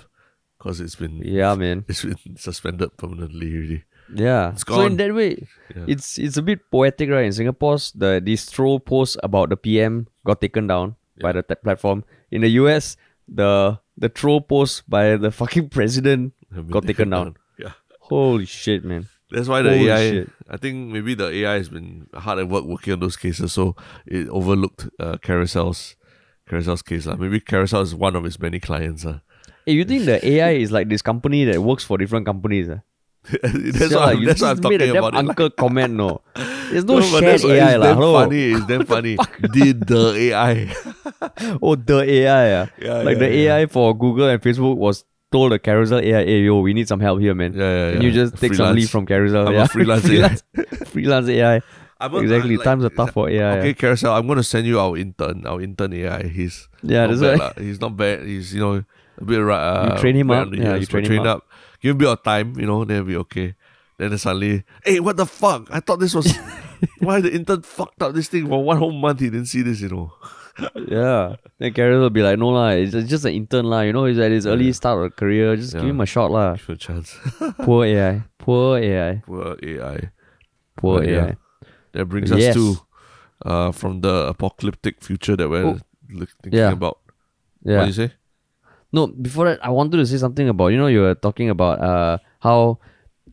[0.59, 1.85] because it's been Yeah, man.
[1.89, 3.85] it's been suspended permanently already.
[4.15, 4.53] Yeah.
[4.53, 5.85] It's So in that way, Yeah.
[5.87, 7.27] it's it's a bit poetic, right?
[7.27, 11.63] In Singapore's the these troll posts about the PM got taken down by the tech
[11.63, 12.05] platform.
[12.31, 12.97] In the US,
[13.29, 16.35] the the troll posts by the fucking president
[16.71, 17.37] got taken down.
[17.59, 17.73] Yeah.
[18.01, 19.07] Holy shit, man.
[19.31, 20.11] That's why the Holy AI.
[20.11, 20.29] shit.
[20.51, 23.77] I think maybe the AI has been hard at work working on those cases, so
[24.07, 25.95] it overlooked uh, Carousell's
[26.51, 27.07] Carousell's case.
[27.07, 27.15] lah.
[27.15, 29.07] Maybe Carousell is one of his many clients.
[29.07, 29.21] Uh.
[29.67, 32.67] Hey, you think the AI is like this company that works for different companies?
[32.69, 32.79] Uh?
[33.43, 35.14] that's Sia what, I'm, that's what I'm talking about.
[35.14, 36.23] uncle comment, no.
[36.35, 38.14] There's no, but shared AI, it's damn Hello.
[38.14, 38.53] funny.
[38.53, 39.16] It's damn funny.
[39.53, 40.75] Did the AI?
[41.62, 42.66] Oh, the AI, ah.
[42.81, 43.57] Yeah, like yeah, the yeah.
[43.57, 47.01] AI for Google and Facebook was told the Carousell AI, hey, yo, we need some
[47.01, 47.53] help here, man.
[47.53, 48.01] Yeah, yeah, yeah.
[48.01, 49.47] you just take some leave from Carousell?
[49.49, 49.66] I'm a yeah.
[49.66, 50.43] freelance freelance,
[50.87, 51.61] freelance AI.
[52.01, 52.57] I'm Exactly.
[52.57, 53.59] Like- Times are tough for AI.
[53.59, 53.73] Okay, yeah.
[53.75, 56.23] Carousell, I'm gonna send you our intern, our intern AI.
[56.29, 57.59] He's Yeah, not bad, right.
[57.59, 58.25] He's not bad.
[58.25, 58.85] He's you know
[59.18, 59.61] a bit right.
[59.62, 60.49] Uh, You train him up.
[60.55, 61.47] Yeah, you train him up.
[61.81, 63.55] Give him a bit of time, you know, then it'll be okay.
[63.99, 65.68] Then suddenly, hey, what the fuck?
[65.70, 66.35] I thought this was
[67.01, 69.20] why the intern fucked up this thing for one whole month.
[69.20, 70.12] He didn't see this, you know.
[70.74, 71.37] Yeah.
[71.59, 73.81] Then Carousell will be like, no lah, it's just an intern lah.
[73.81, 75.57] You know, he's at his early start of career.
[75.57, 76.57] Just give him a shot lah.
[76.57, 77.16] Give a chance.
[77.62, 78.24] Poor AI.
[78.37, 79.22] Poor AI.
[79.24, 80.11] Poor AI.
[80.76, 81.12] Poor But AI.
[81.14, 81.33] yeah.
[81.93, 82.55] That brings Yes.
[82.55, 82.76] us to
[83.47, 85.78] uh from the apocalyptic future that we're Oh.
[86.43, 86.72] thinking Yeah.
[86.72, 86.99] about.
[87.62, 88.12] What do you say?
[88.93, 91.80] No, before that, I wanted to say something about you know you were talking about
[91.80, 92.78] uh how,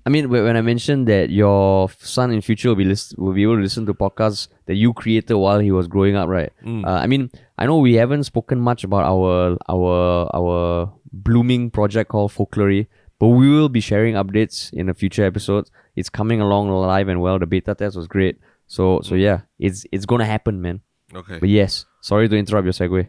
[0.06, 3.34] I mean when when I mentioned that your son in future will be list- will
[3.34, 6.52] be able to listen to podcasts that you created while he was growing up, right?
[6.64, 6.86] Mm.
[6.86, 12.10] Uh, I mean I know we haven't spoken much about our our our blooming project
[12.12, 12.88] called Folklory,
[13.20, 15.72] but we will be sharing updates in the future episodes.
[15.96, 17.40] It's coming along live and well.
[17.40, 18.38] The beta test was great,
[18.68, 20.82] so so yeah, it's it's gonna happen, man.
[21.16, 21.40] Okay.
[21.40, 23.08] But yes, sorry to interrupt your segue.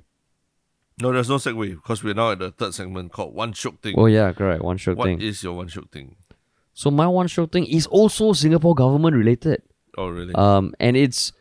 [1.01, 3.95] No, there's no segue because we're now at the third segment called One Shiok Thing.
[3.97, 4.63] Oh yeah, correct.
[4.63, 5.21] One What thing.
[5.21, 6.17] is your One Shiok Thing?
[6.75, 9.63] So my one shiok thing is also Singapore government related.
[9.97, 10.33] Oh, really?
[10.37, 11.33] Um, and it's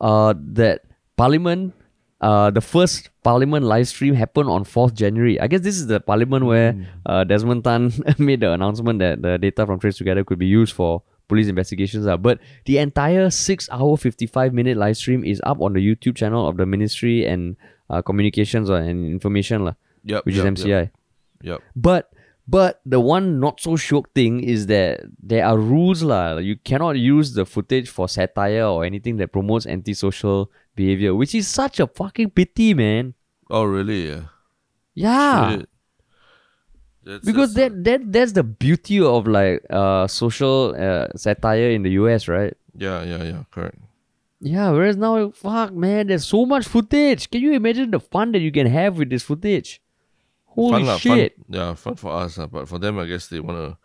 [0.00, 0.80] uh that
[1.16, 1.74] Parliament,
[2.20, 5.38] uh, the first Parliament live stream happened on fourth January.
[5.38, 6.74] I guess this is the Parliament where
[7.06, 10.74] uh Desmond Tan made the announcement that the data from Trace Together could be used
[10.74, 12.04] for police investigations.
[12.04, 12.16] Uh.
[12.16, 16.16] But the entire six hour fifty five minute live stream is up on the YouTube
[16.16, 17.56] channel of the Ministry and
[17.90, 19.74] uh, Communications uh, and Information, lah,
[20.04, 20.24] yep.
[20.24, 20.68] which yep, is MCI.
[20.68, 20.92] Yep.
[21.42, 21.58] yep.
[21.74, 22.12] But
[22.50, 26.38] but the one not so shiok thing is that there are rules lah.
[26.38, 31.46] You cannot use the footage for satire or anything that promotes antisocial behavior, which is
[31.46, 33.14] such a fucking pity, man.
[33.50, 34.08] Oh, really?
[34.08, 34.22] Yeah.
[34.94, 35.62] Yeah.
[37.04, 41.82] That's, Because that's, that, that that's the beauty of like uh social uh, satire in
[41.82, 42.54] the US, right?
[42.74, 43.42] yeah, yeah, yeah.
[43.50, 43.78] Correct.
[44.40, 47.30] Yeah, whereas now fuck man, there's so much footage.
[47.30, 49.82] Can you imagine the fun that you can have with this footage?
[50.46, 51.36] Holy fun, shit.
[51.36, 53.76] Fun, yeah, fun for us, but for them, I guess they wanna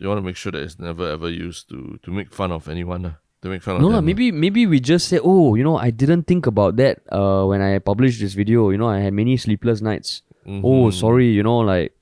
[0.00, 3.16] they wanna make sure that it's never ever used to to make fun of anyone.
[3.42, 4.04] To make fun No of no, them.
[4.06, 7.60] maybe maybe we just say, oh, you know, I didn't think about that uh when
[7.60, 8.70] I published this video.
[8.70, 10.22] You know, I had many sleepless nights.
[10.46, 10.92] Oh, Mhm.
[10.94, 11.92] sorry, you know, like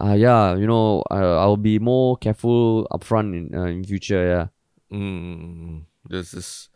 [0.00, 4.46] uh yeah, you know, uh, I'll be more careful upfront in uh, in future, yeah.
[4.96, 6.68] Mm, there's this.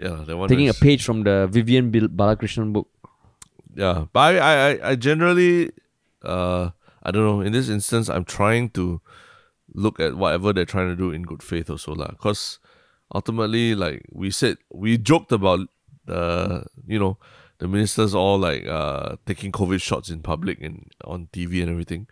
[0.00, 0.48] Yeah, that one.
[0.48, 2.88] Taking a page from the Vivian Bil- Balakrishnan book.
[3.74, 5.70] Yeah, but I, I, I- generally,
[6.24, 6.70] uh,
[7.02, 7.40] I don't know.
[7.40, 9.00] In this instance, I'm trying to
[9.74, 12.12] look at whatever they're trying to do in good faith also lah.
[12.18, 12.58] Cause
[13.14, 15.68] ultimately, like we said, we joked about
[16.06, 17.18] the, you know,
[17.58, 22.06] the ministers all like uh taking COVID shots in public and on TV and everything,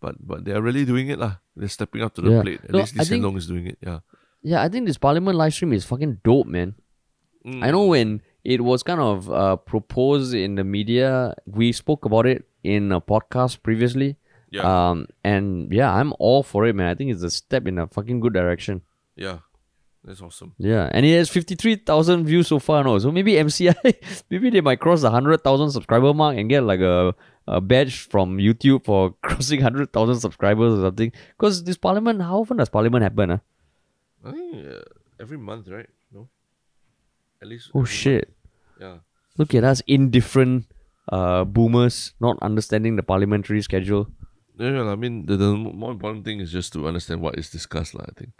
[0.00, 1.36] but but they are really doing it lah.
[1.54, 2.42] They're stepping up to the Yeah.
[2.42, 2.60] plate.
[2.64, 3.78] At No, least Lee Hsien is doing it.
[3.84, 4.00] Yeah.
[4.42, 6.74] Yeah, I think this Parliament live stream is fucking dope, man.
[7.46, 12.26] I know when it was kind of uh, proposed in the media, we spoke about
[12.26, 14.16] it in a podcast previously.
[14.50, 14.90] Yeah.
[14.90, 16.88] Um, and yeah, I'm all for it, man.
[16.88, 18.82] I think it's a step in a fucking good direction.
[19.16, 19.38] Yeah.
[20.04, 20.54] That's awesome.
[20.58, 22.98] Yeah, and it has 53,000 views so far, no?
[22.98, 27.14] So maybe MCI, maybe they might cross the 100,000 subscriber mark and get like a,
[27.48, 31.10] a badge from YouTube for crossing 100,000 subscribers or something.
[31.38, 33.30] Because this parliament, how often does parliament happen?
[33.30, 33.38] Huh?
[34.26, 34.80] I think uh,
[35.18, 35.88] every month, right?
[37.44, 37.68] At least.
[37.76, 37.92] Oh month.
[37.92, 38.32] shit.
[38.80, 39.04] Yeah.
[39.36, 40.64] Look at us, indifferent
[41.12, 44.08] uh, boomers, not understanding the parliamentary schedule.
[44.56, 47.92] Yeah, I mean, the, the more important thing is just to understand what is discussed,
[47.92, 48.06] lah.
[48.08, 48.32] I think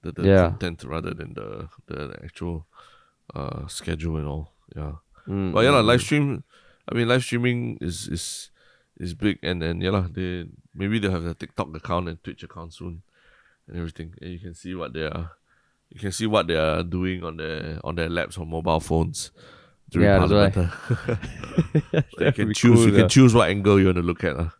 [0.00, 0.42] the, the Yeah.
[0.56, 2.64] content rather than the the actual
[3.36, 4.56] uh schedule and all.
[4.72, 6.26] Yeah, Mm, but yeah, lah, mm, live stream.
[6.88, 8.54] I mean, live streaming is is
[8.96, 12.22] is big, and and yeah, lah, they maybe they will have a TikTok account and
[12.22, 13.02] Twitch account soon,
[13.66, 15.34] and everything, and you can see what they are
[15.90, 19.30] You can see what they are doing on their on their laps or mobile phones
[19.90, 20.18] during Yeah.
[20.18, 20.56] Parliament.
[22.18, 22.74] you can choose.
[22.78, 22.98] cool, you yeah.
[23.00, 24.36] can choose what angle you want to look at.
[24.36, 24.54] ah.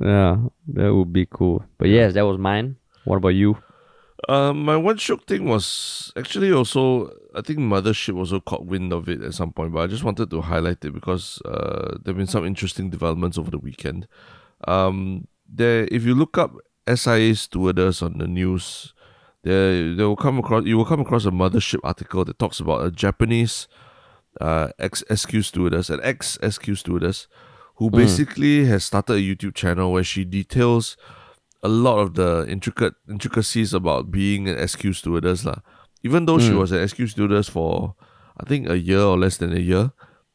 [0.00, 0.38] Yeah,
[0.74, 1.64] that would be cool.
[1.78, 2.76] But yes, that was mine.
[3.04, 3.58] What about you?
[4.28, 9.08] Um, my one shiok thing was actually also I think Mothership also caught wind of
[9.08, 12.26] it at some point, but I just wanted to highlight it because uh, there've been
[12.26, 14.06] some interesting developments over the weekend.
[14.66, 16.54] Um, there, if you look up
[16.88, 18.93] SIA stewardess on the news,
[19.44, 22.84] there they will come across you will come across a Mothership article that talks about
[22.84, 23.68] a Japanese
[24.40, 27.28] uh, ex SQ stewardess, an ex SQ stewardess,
[27.76, 30.96] who basically has started a YouTube channel where she details
[31.62, 35.60] a lot of the intricate intricacies about being an SQ stewardess lah.
[36.02, 37.94] Even though she was an SQ stewardess for
[38.38, 39.92] I think a year or less than a year,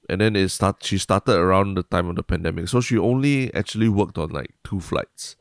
[0.09, 3.53] and then it start she started around the time of the pandemic, so she only
[3.53, 5.35] actually worked on like two flights.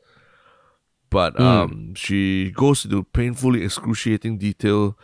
[1.09, 4.97] But um, she goes into painfully excruciating detail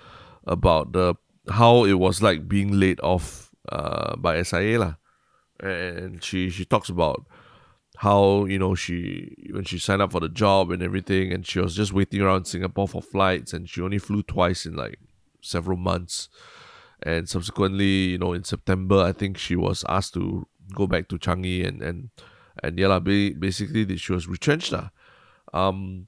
[0.45, 1.15] about the
[1.49, 4.95] how it was like being laid off uh, by SIA lah.
[5.59, 7.25] and she she talks about
[7.97, 11.59] how you know she when she signed up for the job and everything and she
[11.59, 14.99] was just waiting around Singapore for flights and she only flew twice in like
[15.41, 16.27] several months
[17.03, 21.17] and subsequently you know in September I think she was asked to go back to
[21.17, 22.09] Changi and and
[22.61, 24.89] and yeah lah, basically she was retrenched lah.
[25.55, 26.07] Um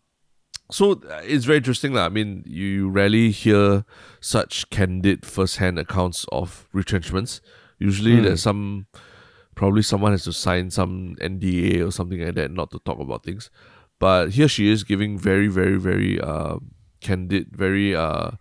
[0.69, 2.05] so uh, it's very interesting lah.
[2.05, 3.85] I mean you rarely hear
[4.19, 7.41] such candid first-hand accounts of retrenchments
[7.79, 8.87] usually there's some
[9.57, 13.23] probably someone has to sign some NDA or something like that not to talk about
[13.23, 13.49] things.
[13.99, 16.57] But here she is giving very, very, very uh,
[17.01, 18.31] candid, very uh,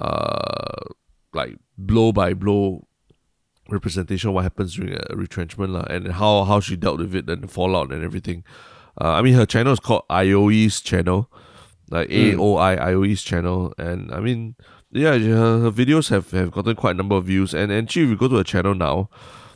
[0.00, 0.84] uh,
[1.34, 2.88] like blow by blow
[3.68, 7.42] representation of what happens during a retrenchment and how how she dealt with it and
[7.42, 8.42] the fallout and everything.
[9.00, 11.30] Uh, I mean, her channel is called Aoi's channel,
[11.90, 14.56] like A O I Aoi's channel, and I mean,
[14.90, 17.54] yeah, her, her videos have, have gotten quite a number of views.
[17.54, 19.10] And and actually, if you go to her channel now,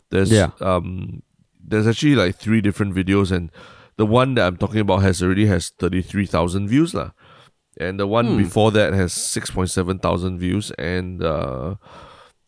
[0.09, 0.51] there's Yeah.
[0.61, 1.23] um
[1.65, 3.49] there's actually like three different videos, and
[3.97, 7.11] the one that I'm talking about has already has thirty three thousand views lah,
[7.79, 11.75] and the one before that has six point seven thousand views, and uh,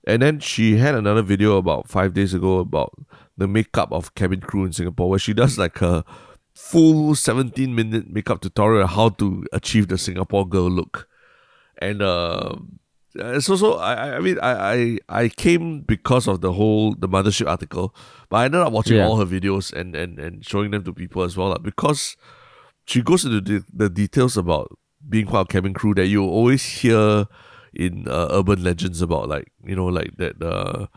[0.08, 2.94] and then she had another video about five days ago about
[3.38, 6.04] the makeup of cabin crew in Singapore, where she does like a
[6.56, 11.08] full seventeen minute makeup tutorial on how to achieve the Singapore girl look,
[11.78, 12.56] and uh,
[13.16, 17.48] it's also I I- mean I, I I came because of the whole the mothership
[17.48, 17.94] article,
[18.30, 19.08] but I ended up watching Yeah.
[19.08, 22.16] all her videos and and and showing them to people as well lah, because
[22.88, 24.72] she goes into the, the details about
[25.08, 27.26] being part of cabin crew that you always hear
[27.74, 30.88] in uh, urban legends about like you know like that uh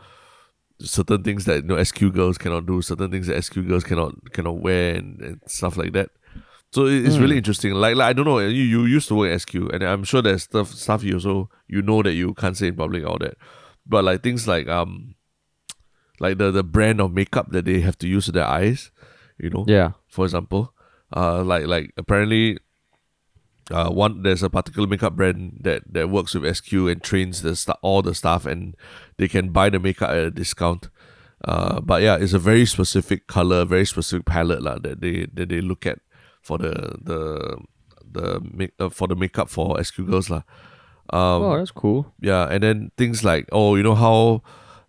[0.81, 4.13] certain things that you know SQ girls cannot do certain things that SQ girls cannot
[4.31, 6.09] cannot wear and, and stuff like that
[6.71, 9.31] so it- it's really interesting like, like I don't know you, you used to work
[9.31, 12.55] at SQ and I'm sure there's stuff stuff you also you know that you can't
[12.55, 13.35] say in public all that
[13.85, 15.15] but like things like um
[16.19, 18.91] like the the brand of makeup that they have to use to their eyes
[19.37, 19.91] you know Yeah.
[20.07, 20.73] for example.
[21.15, 22.59] Uh, like like apparently,
[23.71, 27.55] uh, one there's a particular makeup brand that that works with SQ and trains the
[27.55, 28.75] sta- all the staff, and
[29.17, 30.89] they can buy the makeup at a discount.
[31.45, 35.49] Uh, but yeah, it's a very specific color, very specific palette lah that they that
[35.49, 35.99] they look at
[36.41, 37.57] for the the
[38.11, 40.43] the make uh, for the makeup for SQ girls lah.
[41.11, 42.13] Um, oh, that's cool.
[42.19, 44.43] yeah, and then things like oh, you know how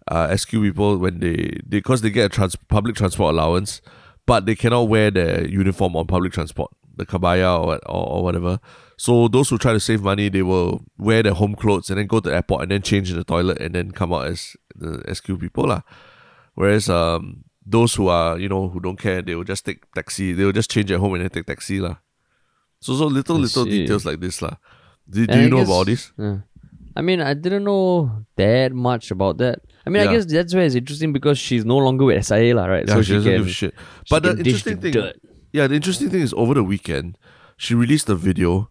[0.08, 3.80] uh, SQ people when they because they, get a trans- public transport allowance,
[4.26, 8.58] but they cannot wear their uniform on public transport, the kebaya or, or or whatever.
[8.96, 12.06] So those who try to save money, they will wear their home clothes and then
[12.06, 14.56] go to the airport and then change in the toilet and then come out as
[14.76, 15.80] the SQ people lah.
[16.54, 20.32] Whereas um those who are you know who don't care, they will just take taxi.
[20.32, 21.96] They will just change at home and then take taxi lah.
[22.80, 24.56] So so little little details like this lah.
[25.08, 26.12] Do, do you I know guess- about this?
[26.18, 26.38] Yeah.
[26.96, 29.60] I mean, I didn't know that much about that.
[29.86, 30.10] I mean, Yeah.
[30.10, 32.84] I guess that's why it's interesting because she's no longer with SIA, lah, right?
[32.86, 33.74] Yeah, so she she, doesn't can, give a shit.
[34.10, 35.16] But the interesting thing, dirt.
[35.52, 37.18] Yeah, the interesting thing is over the weekend,
[37.56, 38.70] she released a video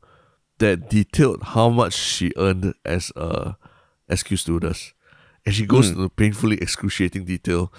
[0.60, 3.56] that detailed how much she earned as a
[4.14, 4.94] SQ stewardess,
[5.46, 7.72] and she goes into painfully excruciating detail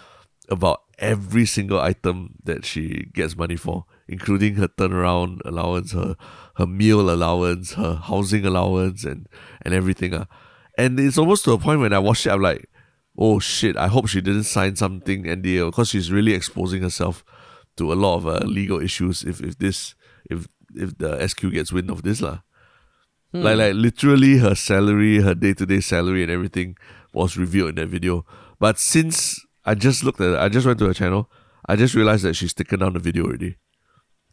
[0.48, 6.16] about every single item that she gets money for, including her turnaround allowance, her
[6.56, 9.28] her meal allowance, her housing allowance, and
[9.62, 10.14] and everything.
[10.14, 10.26] Uh.
[10.78, 12.68] And it's almost to a point when I watched it, I'm like,
[13.18, 17.24] oh shit, I hope she didn't sign something NDA because she's really exposing herself
[17.80, 19.94] to a lot of uh, legal issues if, if this
[20.28, 22.40] if if the SQ gets wind of this lah.
[23.32, 26.76] Like like literally her salary, her day to day salary and everything
[27.12, 28.26] was revealed in that video.
[28.58, 31.30] But since I just looked at it, I just went to her channel,
[31.68, 33.56] I just realized that she's taken down the video already.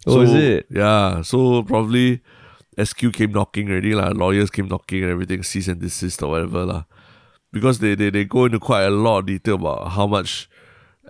[0.06, 0.66] Oh, is it?
[0.70, 1.22] Yeah.
[1.22, 2.22] So probably
[2.82, 4.10] SQ came knocking already, lah.
[4.10, 6.84] Lawyers came knocking and everything, cease and desist or whatever, lah.
[7.52, 10.50] Because they, they, they go into quite a lot of detail about how much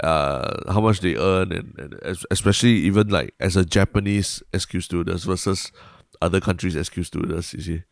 [0.03, 1.99] uh how much they earn and, and
[2.31, 5.71] especially even like as a Japanese SQ stewardess versus
[6.21, 7.83] other countries SQ stewardess, you see.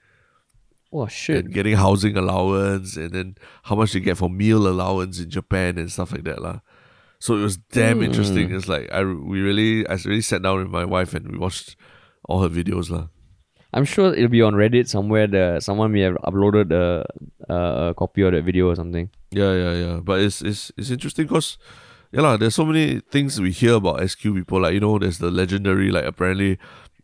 [0.91, 1.45] Oh shit.
[1.45, 5.77] And getting housing allowance and then how much they get for meal allowance in Japan
[5.77, 6.59] and stuff like that, lah.
[7.19, 8.53] So it was damn interesting.
[8.53, 11.75] It's like I we really I really sat down with my wife and we watched
[12.29, 13.07] all her videos, lah.
[13.73, 15.27] I'm sure it'll be on Reddit somewhere.
[15.27, 17.05] The someone may have uploaded a,
[17.51, 19.09] a, a copy of that video or something.
[19.31, 19.99] Yeah, yeah, yeah.
[20.01, 21.57] But it's it's it's interesting because
[22.15, 24.61] yeah, lah, there's so many things we hear about SQ people.
[24.61, 26.57] Like, you know, there's the legendary like apparently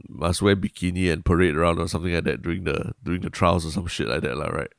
[0.07, 3.65] must wear bikini and parade around or something like that during the during the trials
[3.65, 4.71] or some shit like that, lah, right?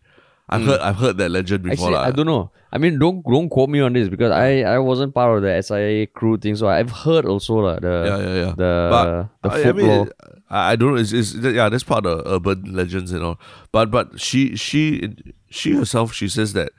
[0.48, 0.68] I've hmm.
[0.68, 1.88] heard I've heard that legend before.
[1.88, 1.98] Actually.
[1.98, 2.50] I don't know.
[2.72, 5.60] I mean, don't don't quote me on this because I, I wasn't part of the
[5.60, 8.54] SIA crew thing, so I've heard also la, the Yeah, yeah, yeah.
[8.56, 10.10] the but the I, I mean,
[10.48, 10.96] I, I don't know.
[10.96, 13.38] It's, it's yeah, that's part of urban legends and all.
[13.70, 15.14] But but she she
[15.50, 16.72] she herself she says that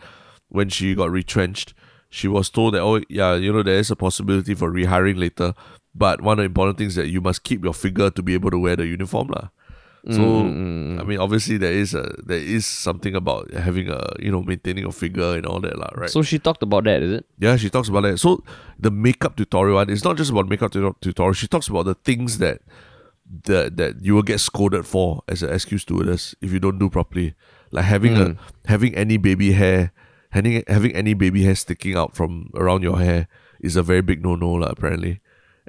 [0.50, 1.76] when she got retrenched,
[2.14, 5.54] she was told that oh yeah, you know there is a possibility for rehiring later.
[5.96, 8.52] But one of the important things that you must keep your figure to be able
[8.52, 9.50] to wear the uniform lah.
[10.12, 11.08] So Mm, mm I mm.
[11.08, 14.92] mean, obviously there is a there is something about having a you know maintaining a
[14.92, 16.10] figure and all that lah, right?
[16.10, 17.26] So she talked about that, is it?
[17.40, 18.20] Yeah, she talks about that.
[18.20, 18.44] So
[18.78, 21.34] the makeup tutorial one, it's not just about makeup tutorial.
[21.34, 22.62] She talks about the things that
[23.46, 26.90] that that you will get scolded for as a SQ stewardess if you don't do
[26.90, 27.34] properly.
[27.72, 28.38] Like having a mm.
[28.66, 29.94] having any baby hair,
[30.34, 33.28] having having any baby hair sticking out from around your hair
[33.62, 35.22] is a very big no no apparently.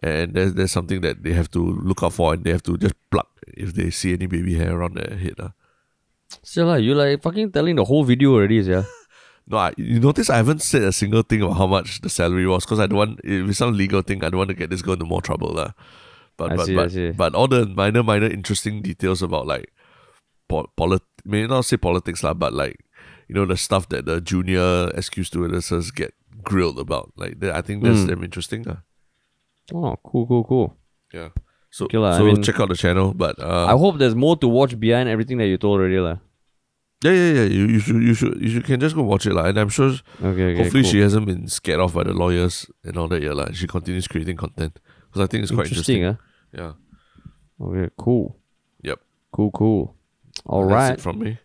[0.02, 2.76] And there's there's something that they have to look out for and they have to
[2.76, 5.38] just pluck if they see any baby hair around their head.
[5.38, 5.42] Ah.
[5.44, 5.52] lah.
[6.42, 8.84] So like you like fucking telling the whole video already, yeah.
[9.46, 12.46] No, I, you notice I haven't said a single thing about how much the salary
[12.46, 14.24] was because I don't want if it's some legal thing.
[14.24, 15.72] I don't want to get this girl into more trouble, lah.
[16.38, 19.70] But I but see, but, but all the minor minor interesting details about like
[20.48, 22.80] po- polit may not say politics lah, but like
[23.28, 26.12] you know the stuff that the junior SQ stewardesses get
[26.42, 27.12] grilled about.
[27.16, 28.08] Like that, I think that's Mm.
[28.08, 28.78] damn interesting, lah.
[29.72, 30.76] Oh, cool, cool, cool.
[31.12, 31.30] Yeah.
[31.70, 34.36] So Okay lah, I mean- check out the channel, but uh, I hope there's more
[34.38, 36.18] to watch behind everything that you told already, lah.
[37.04, 39.34] yeah yeah yeah you, you should you should you should can just go watch it
[39.36, 39.44] lah.
[39.50, 39.90] And I'm sure
[40.22, 40.56] Okay, okay.
[40.62, 40.92] hopefully cool.
[40.92, 43.20] she hasn't been scared off by the lawyers and all that.
[43.20, 44.78] Yeah, like she continues creating content
[45.10, 46.00] because I think it's quite interesting.
[46.00, 46.22] interesting,
[46.54, 46.72] Yeah.
[47.60, 48.38] Okay, cool.
[48.82, 48.98] Yep.
[49.36, 49.82] Cool, cool.
[50.46, 51.38] All That's right, it from me.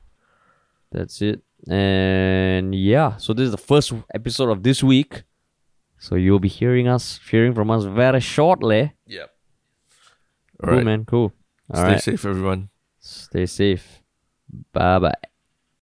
[0.92, 1.42] that's it.
[1.68, 5.24] And yeah, so this is the first episode of this week.
[5.98, 8.94] So you'll be hearing us, hearing from us very shortly.
[9.06, 9.30] Yep.
[10.62, 10.86] Cool, All right.
[10.86, 11.06] man.
[11.06, 11.34] Cool.
[11.72, 12.02] All Stay right.
[12.02, 12.70] safe, everyone.
[13.00, 14.02] Stay safe.
[14.74, 15.29] Bye bye.